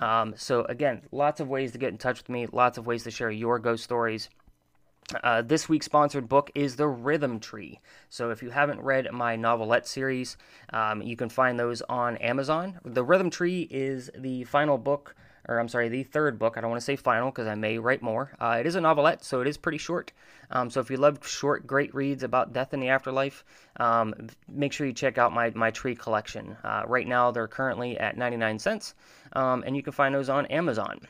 Um, 0.00 0.34
so, 0.36 0.64
again, 0.64 1.02
lots 1.12 1.40
of 1.40 1.48
ways 1.48 1.72
to 1.72 1.78
get 1.78 1.90
in 1.90 1.98
touch 1.98 2.18
with 2.18 2.28
me, 2.28 2.46
lots 2.50 2.78
of 2.78 2.86
ways 2.86 3.04
to 3.04 3.10
share 3.10 3.30
your 3.30 3.58
ghost 3.58 3.84
stories. 3.84 4.30
Uh, 5.24 5.42
this 5.42 5.68
week's 5.68 5.86
sponsored 5.86 6.28
book 6.28 6.50
is 6.54 6.76
The 6.76 6.86
Rhythm 6.86 7.38
Tree. 7.38 7.80
So, 8.08 8.30
if 8.30 8.42
you 8.42 8.50
haven't 8.50 8.80
read 8.80 9.10
my 9.12 9.36
novelette 9.36 9.86
series, 9.86 10.36
um, 10.72 11.02
you 11.02 11.16
can 11.16 11.28
find 11.28 11.58
those 11.58 11.82
on 11.82 12.16
Amazon. 12.18 12.78
The 12.84 13.04
Rhythm 13.04 13.30
Tree 13.30 13.68
is 13.70 14.10
the 14.16 14.44
final 14.44 14.78
book 14.78 15.14
or 15.48 15.58
I'm 15.58 15.68
sorry, 15.68 15.88
the 15.88 16.02
third 16.02 16.38
book. 16.38 16.56
I 16.56 16.60
don't 16.60 16.70
want 16.70 16.80
to 16.80 16.84
say 16.84 16.96
final 16.96 17.30
because 17.30 17.46
I 17.46 17.54
may 17.54 17.78
write 17.78 18.02
more. 18.02 18.32
Uh, 18.40 18.56
it 18.60 18.66
is 18.66 18.74
a 18.74 18.80
novelette, 18.80 19.24
so 19.24 19.40
it 19.40 19.46
is 19.46 19.56
pretty 19.56 19.78
short. 19.78 20.12
Um, 20.50 20.70
so 20.70 20.80
if 20.80 20.90
you 20.90 20.96
love 20.96 21.26
short, 21.26 21.66
great 21.66 21.94
reads 21.94 22.22
about 22.22 22.52
death 22.52 22.72
and 22.72 22.82
the 22.82 22.88
afterlife, 22.88 23.44
um, 23.78 24.14
make 24.48 24.72
sure 24.72 24.86
you 24.86 24.92
check 24.92 25.18
out 25.18 25.32
my, 25.32 25.50
my 25.50 25.70
tree 25.70 25.94
collection. 25.94 26.56
Uh, 26.64 26.82
right 26.86 27.06
now, 27.06 27.30
they're 27.30 27.48
currently 27.48 27.98
at 27.98 28.16
99 28.16 28.58
cents, 28.58 28.94
um, 29.34 29.62
and 29.66 29.76
you 29.76 29.82
can 29.82 29.92
find 29.92 30.14
those 30.14 30.28
on 30.28 30.46
Amazon. 30.46 31.00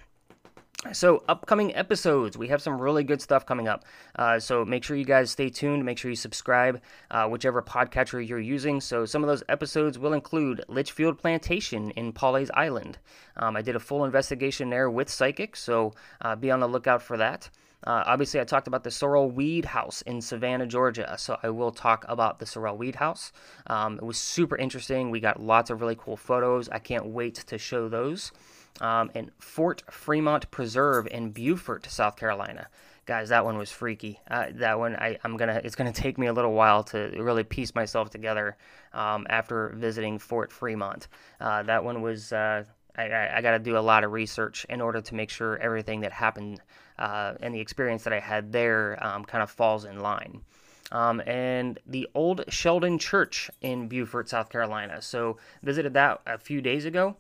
So, 0.94 1.22
upcoming 1.28 1.74
episodes, 1.76 2.38
we 2.38 2.48
have 2.48 2.62
some 2.62 2.80
really 2.80 3.04
good 3.04 3.20
stuff 3.20 3.44
coming 3.44 3.68
up. 3.68 3.84
Uh, 4.16 4.40
so, 4.40 4.64
make 4.64 4.82
sure 4.82 4.96
you 4.96 5.04
guys 5.04 5.30
stay 5.30 5.50
tuned. 5.50 5.84
Make 5.84 5.98
sure 5.98 6.10
you 6.10 6.16
subscribe, 6.16 6.80
uh, 7.10 7.28
whichever 7.28 7.60
podcatcher 7.60 8.26
you're 8.26 8.40
using. 8.40 8.80
So, 8.80 9.04
some 9.04 9.22
of 9.22 9.28
those 9.28 9.42
episodes 9.50 9.98
will 9.98 10.14
include 10.14 10.64
Litchfield 10.68 11.18
Plantation 11.18 11.90
in 11.90 12.14
Pawleys 12.14 12.48
Island. 12.54 12.96
Um, 13.36 13.56
I 13.56 13.62
did 13.62 13.76
a 13.76 13.78
full 13.78 14.06
investigation 14.06 14.70
there 14.70 14.90
with 14.90 15.10
Psychic, 15.10 15.54
so 15.54 15.92
uh, 16.22 16.34
be 16.34 16.50
on 16.50 16.60
the 16.60 16.68
lookout 16.68 17.02
for 17.02 17.18
that. 17.18 17.50
Uh, 17.84 18.02
obviously, 18.06 18.40
I 18.40 18.44
talked 18.44 18.66
about 18.66 18.82
the 18.82 18.90
Sorrel 18.90 19.30
Weed 19.30 19.66
House 19.66 20.00
in 20.02 20.22
Savannah, 20.22 20.66
Georgia, 20.66 21.14
so 21.18 21.38
I 21.42 21.50
will 21.50 21.72
talk 21.72 22.06
about 22.08 22.38
the 22.38 22.46
Sorrel 22.46 22.78
Weed 22.78 22.96
House. 22.96 23.32
Um, 23.66 23.96
it 23.96 24.04
was 24.04 24.16
super 24.16 24.56
interesting. 24.56 25.10
We 25.10 25.20
got 25.20 25.42
lots 25.42 25.68
of 25.68 25.82
really 25.82 25.96
cool 25.96 26.16
photos. 26.16 26.70
I 26.70 26.78
can't 26.78 27.06
wait 27.06 27.34
to 27.34 27.58
show 27.58 27.90
those 27.90 28.32
um, 28.80 29.10
and 29.14 29.30
Fort 29.38 29.82
Fremont 29.90 30.50
Preserve 30.50 31.06
in 31.08 31.30
Beaufort, 31.30 31.86
South 31.86 32.16
Carolina. 32.16 32.68
Guys, 33.06 33.30
that 33.30 33.44
one 33.44 33.58
was 33.58 33.70
freaky. 33.70 34.20
Uh, 34.30 34.46
that 34.54 34.78
one, 34.78 34.94
I, 34.96 35.18
am 35.24 35.36
gonna. 35.36 35.60
It's 35.64 35.74
gonna 35.74 35.92
take 35.92 36.18
me 36.18 36.26
a 36.28 36.32
little 36.32 36.52
while 36.52 36.84
to 36.84 37.10
really 37.18 37.44
piece 37.44 37.74
myself 37.74 38.10
together 38.10 38.56
um, 38.92 39.26
after 39.28 39.70
visiting 39.76 40.18
Fort 40.18 40.52
Fremont. 40.52 41.08
Uh, 41.40 41.62
that 41.64 41.82
one 41.84 42.02
was. 42.02 42.32
Uh, 42.32 42.64
I, 42.96 43.38
I 43.38 43.40
got 43.40 43.52
to 43.52 43.58
do 43.58 43.78
a 43.78 43.80
lot 43.80 44.04
of 44.04 44.12
research 44.12 44.66
in 44.68 44.80
order 44.80 45.00
to 45.00 45.14
make 45.14 45.30
sure 45.30 45.56
everything 45.58 46.00
that 46.00 46.12
happened 46.12 46.60
uh, 46.98 47.34
and 47.40 47.54
the 47.54 47.60
experience 47.60 48.04
that 48.04 48.12
I 48.12 48.20
had 48.20 48.52
there 48.52 48.98
um, 49.04 49.24
kind 49.24 49.42
of 49.42 49.50
falls 49.50 49.84
in 49.84 50.00
line. 50.00 50.42
Um, 50.92 51.20
and 51.26 51.78
the 51.86 52.08
old 52.14 52.44
Sheldon 52.48 52.98
Church 52.98 53.50
in 53.60 53.88
Beaufort, 53.88 54.28
South 54.28 54.50
Carolina. 54.50 55.00
So 55.00 55.38
visited 55.62 55.94
that 55.94 56.20
a 56.26 56.36
few 56.36 56.60
days 56.60 56.84
ago. 56.84 57.16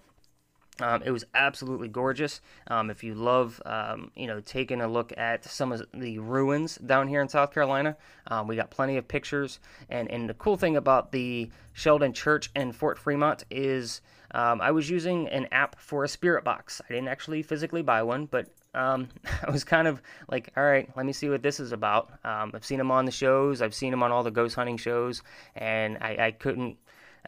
Um, 0.80 1.02
it 1.04 1.10
was 1.10 1.24
absolutely 1.34 1.88
gorgeous. 1.88 2.40
Um, 2.68 2.90
if 2.90 3.04
you 3.04 3.14
love, 3.14 3.60
um, 3.66 4.10
you 4.14 4.26
know, 4.26 4.40
taking 4.40 4.80
a 4.80 4.88
look 4.88 5.12
at 5.16 5.44
some 5.44 5.72
of 5.72 5.82
the 5.92 6.18
ruins 6.18 6.76
down 6.76 7.08
here 7.08 7.20
in 7.20 7.28
South 7.28 7.52
Carolina, 7.52 7.96
um, 8.28 8.46
we 8.46 8.56
got 8.56 8.70
plenty 8.70 8.96
of 8.96 9.06
pictures. 9.06 9.60
And 9.88 10.10
and 10.10 10.28
the 10.28 10.34
cool 10.34 10.56
thing 10.56 10.76
about 10.76 11.12
the 11.12 11.50
Sheldon 11.72 12.12
Church 12.12 12.50
and 12.54 12.74
Fort 12.74 12.98
Fremont 12.98 13.44
is 13.50 14.00
um, 14.32 14.60
I 14.60 14.70
was 14.70 14.88
using 14.88 15.28
an 15.28 15.48
app 15.52 15.78
for 15.80 16.04
a 16.04 16.08
spirit 16.08 16.44
box. 16.44 16.80
I 16.88 16.92
didn't 16.92 17.08
actually 17.08 17.42
physically 17.42 17.82
buy 17.82 18.02
one, 18.02 18.26
but 18.26 18.46
um, 18.74 19.08
I 19.46 19.50
was 19.50 19.64
kind 19.64 19.88
of 19.88 20.00
like, 20.30 20.52
all 20.56 20.64
right, 20.64 20.88
let 20.96 21.04
me 21.04 21.12
see 21.12 21.28
what 21.28 21.42
this 21.42 21.60
is 21.60 21.72
about. 21.72 22.10
I've 22.24 22.64
seen 22.64 22.78
them 22.78 22.90
on 22.90 23.04
the 23.04 23.12
shows. 23.12 23.60
I've 23.60 23.74
seen 23.74 23.90
them 23.90 24.02
on 24.02 24.12
all 24.12 24.22
the 24.22 24.30
ghost 24.30 24.54
hunting 24.54 24.76
shows, 24.76 25.22
and 25.56 25.98
I, 26.00 26.16
I 26.26 26.30
couldn't 26.30 26.78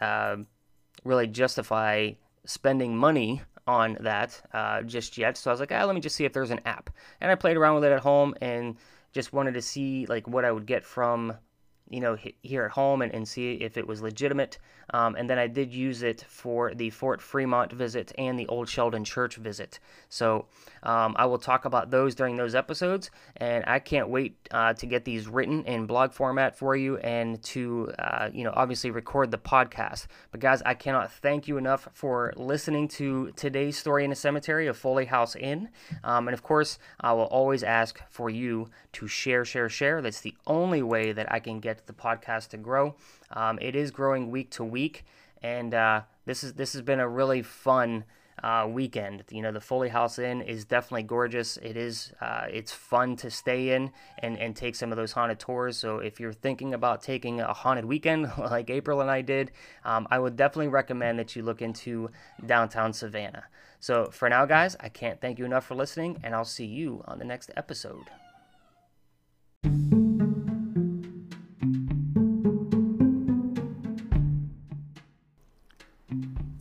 uh, 0.00 0.36
really 1.04 1.26
justify 1.26 2.12
spending 2.44 2.96
money 2.96 3.42
on 3.66 3.96
that 4.00 4.40
uh, 4.52 4.82
just 4.82 5.16
yet. 5.18 5.36
So 5.36 5.50
I 5.50 5.52
was 5.52 5.60
like, 5.60 5.72
ah, 5.72 5.84
let 5.84 5.94
me 5.94 6.00
just 6.00 6.16
see 6.16 6.24
if 6.24 6.32
there's 6.32 6.50
an 6.50 6.60
app. 6.66 6.90
And 7.20 7.30
I 7.30 7.34
played 7.34 7.56
around 7.56 7.76
with 7.76 7.84
it 7.84 7.92
at 7.92 8.00
home 8.00 8.34
and 8.40 8.76
just 9.12 9.32
wanted 9.32 9.54
to 9.54 9.62
see 9.62 10.06
like 10.06 10.26
what 10.26 10.44
I 10.44 10.52
would 10.52 10.66
get 10.66 10.84
from 10.84 11.34
you 11.90 12.00
know, 12.00 12.16
here 12.42 12.64
at 12.64 12.70
home 12.70 13.02
and, 13.02 13.12
and 13.12 13.28
see 13.28 13.54
if 13.54 13.76
it 13.76 13.86
was 13.86 14.00
legitimate. 14.00 14.58
Um, 14.94 15.14
and 15.14 15.28
then 15.28 15.38
I 15.38 15.46
did 15.46 15.72
use 15.72 16.02
it 16.02 16.24
for 16.28 16.74
the 16.74 16.90
Fort 16.90 17.20
Fremont 17.20 17.72
visit 17.72 18.12
and 18.18 18.38
the 18.38 18.46
Old 18.48 18.68
Sheldon 18.68 19.04
Church 19.04 19.36
visit. 19.36 19.78
So 20.08 20.46
um, 20.82 21.14
I 21.18 21.26
will 21.26 21.38
talk 21.38 21.64
about 21.64 21.90
those 21.90 22.14
during 22.14 22.36
those 22.36 22.54
episodes. 22.54 23.10
And 23.36 23.64
I 23.66 23.78
can't 23.78 24.08
wait 24.08 24.36
uh, 24.50 24.74
to 24.74 24.86
get 24.86 25.04
these 25.04 25.28
written 25.28 25.64
in 25.64 25.86
blog 25.86 26.12
format 26.12 26.56
for 26.56 26.76
you 26.76 26.96
and 26.98 27.42
to, 27.44 27.92
uh, 27.98 28.30
you 28.32 28.44
know, 28.44 28.52
obviously 28.54 28.90
record 28.90 29.30
the 29.30 29.38
podcast. 29.38 30.06
But 30.30 30.40
guys, 30.40 30.62
I 30.64 30.74
cannot 30.74 31.12
thank 31.12 31.48
you 31.48 31.56
enough 31.56 31.88
for 31.92 32.32
listening 32.36 32.88
to 32.88 33.32
today's 33.36 33.78
story 33.78 34.04
in 34.04 34.12
a 34.12 34.16
cemetery 34.16 34.66
of 34.66 34.76
Foley 34.76 35.06
House 35.06 35.36
Inn. 35.36 35.68
Um, 36.04 36.28
and 36.28 36.34
of 36.34 36.42
course, 36.42 36.78
I 37.00 37.12
will 37.12 37.24
always 37.24 37.62
ask 37.62 38.00
for 38.10 38.30
you 38.30 38.70
to 38.92 39.06
share, 39.06 39.44
share, 39.44 39.68
share. 39.68 40.02
That's 40.02 40.20
the 40.20 40.34
only 40.46 40.82
way 40.82 41.12
that 41.12 41.30
I 41.32 41.40
can 41.40 41.60
get 41.74 41.86
the 41.86 41.92
podcast 41.92 42.48
to 42.48 42.56
grow. 42.56 42.94
Um, 43.30 43.58
it 43.60 43.74
is 43.74 43.90
growing 43.90 44.30
week 44.30 44.50
to 44.52 44.64
week, 44.64 45.04
and 45.42 45.74
uh, 45.74 46.02
this 46.26 46.44
is 46.44 46.54
this 46.54 46.72
has 46.72 46.82
been 46.82 47.00
a 47.00 47.08
really 47.08 47.42
fun 47.42 48.04
uh, 48.42 48.66
weekend. 48.68 49.24
You 49.30 49.42
know, 49.42 49.52
the 49.52 49.60
Foley 49.60 49.88
House 49.88 50.18
Inn 50.18 50.42
is 50.42 50.64
definitely 50.64 51.04
gorgeous. 51.04 51.56
It 51.58 51.76
is 51.76 52.12
uh, 52.20 52.46
it's 52.50 52.72
fun 52.72 53.16
to 53.16 53.30
stay 53.30 53.70
in 53.74 53.90
and 54.18 54.38
and 54.38 54.54
take 54.54 54.74
some 54.74 54.92
of 54.92 54.96
those 54.96 55.12
haunted 55.12 55.38
tours. 55.38 55.76
So 55.76 55.98
if 55.98 56.20
you're 56.20 56.32
thinking 56.32 56.74
about 56.74 57.02
taking 57.02 57.40
a 57.40 57.52
haunted 57.52 57.84
weekend 57.84 58.30
like 58.38 58.70
April 58.70 59.00
and 59.00 59.10
I 59.10 59.22
did, 59.22 59.52
um, 59.84 60.06
I 60.10 60.18
would 60.18 60.36
definitely 60.36 60.68
recommend 60.68 61.18
that 61.18 61.34
you 61.36 61.42
look 61.42 61.62
into 61.62 62.10
downtown 62.44 62.92
Savannah. 62.92 63.44
So 63.80 64.10
for 64.12 64.28
now, 64.28 64.46
guys, 64.46 64.76
I 64.78 64.88
can't 64.88 65.20
thank 65.20 65.40
you 65.40 65.44
enough 65.44 65.66
for 65.66 65.74
listening, 65.74 66.20
and 66.22 66.36
I'll 66.36 66.44
see 66.44 66.66
you 66.66 67.02
on 67.08 67.18
the 67.18 67.24
next 67.24 67.50
episode. 67.56 68.04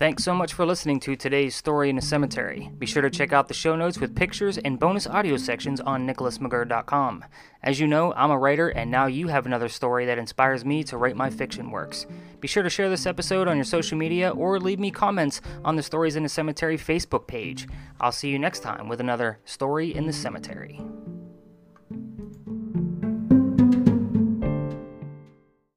Thanks 0.02 0.24
so 0.24 0.34
much 0.34 0.54
for 0.54 0.66
listening 0.66 1.00
to 1.02 1.16
today's 1.16 1.54
Story 1.56 1.92
in 1.92 1.98
a 2.00 2.02
Cemetery. 2.02 2.72
Be 2.80 2.88
sure 2.88 3.04
to 3.04 3.10
check 3.12 3.34
out 3.34 3.48
the 3.48 3.54
show 3.54 3.76
notes 3.76 4.00
with 4.00 4.16
pictures 4.16 4.58
and 4.58 4.80
bonus 4.80 5.06
audio 5.06 5.38
sections 5.38 5.80
on 5.80 6.08
nicholasmcgirr.com. 6.08 7.24
As 7.62 7.80
you 7.80 7.86
know, 7.86 8.12
I'm 8.14 8.32
a 8.32 8.38
writer, 8.40 8.70
and 8.70 8.90
now 8.90 9.06
you 9.06 9.28
have 9.28 9.46
another 9.46 9.70
story 9.70 10.08
that 10.08 10.18
inspires 10.18 10.66
me 10.66 10.84
to 10.86 10.98
write 10.98 11.16
my 11.16 11.30
fiction 11.30 11.70
works. 11.70 12.08
Be 12.40 12.48
sure 12.48 12.64
to 12.64 12.70
share 12.72 12.90
this 12.90 13.06
episode 13.06 13.48
on 13.48 13.58
your 13.58 13.64
social 13.64 13.96
media 13.96 14.32
or 14.32 14.60
leave 14.60 14.80
me 14.80 14.90
comments 14.90 15.40
on 15.64 15.76
the 15.76 15.84
Stories 15.84 16.16
in 16.16 16.26
a 16.26 16.30
Cemetery 16.30 16.80
Facebook 16.80 17.28
page. 17.28 17.68
I'll 18.00 18.12
see 18.12 18.30
you 18.30 18.40
next 18.40 18.62
time 18.62 18.90
with 18.90 19.02
another 19.02 19.38
Story 19.46 19.94
in 19.94 20.08
the 20.08 20.14
Cemetery. 20.14 20.82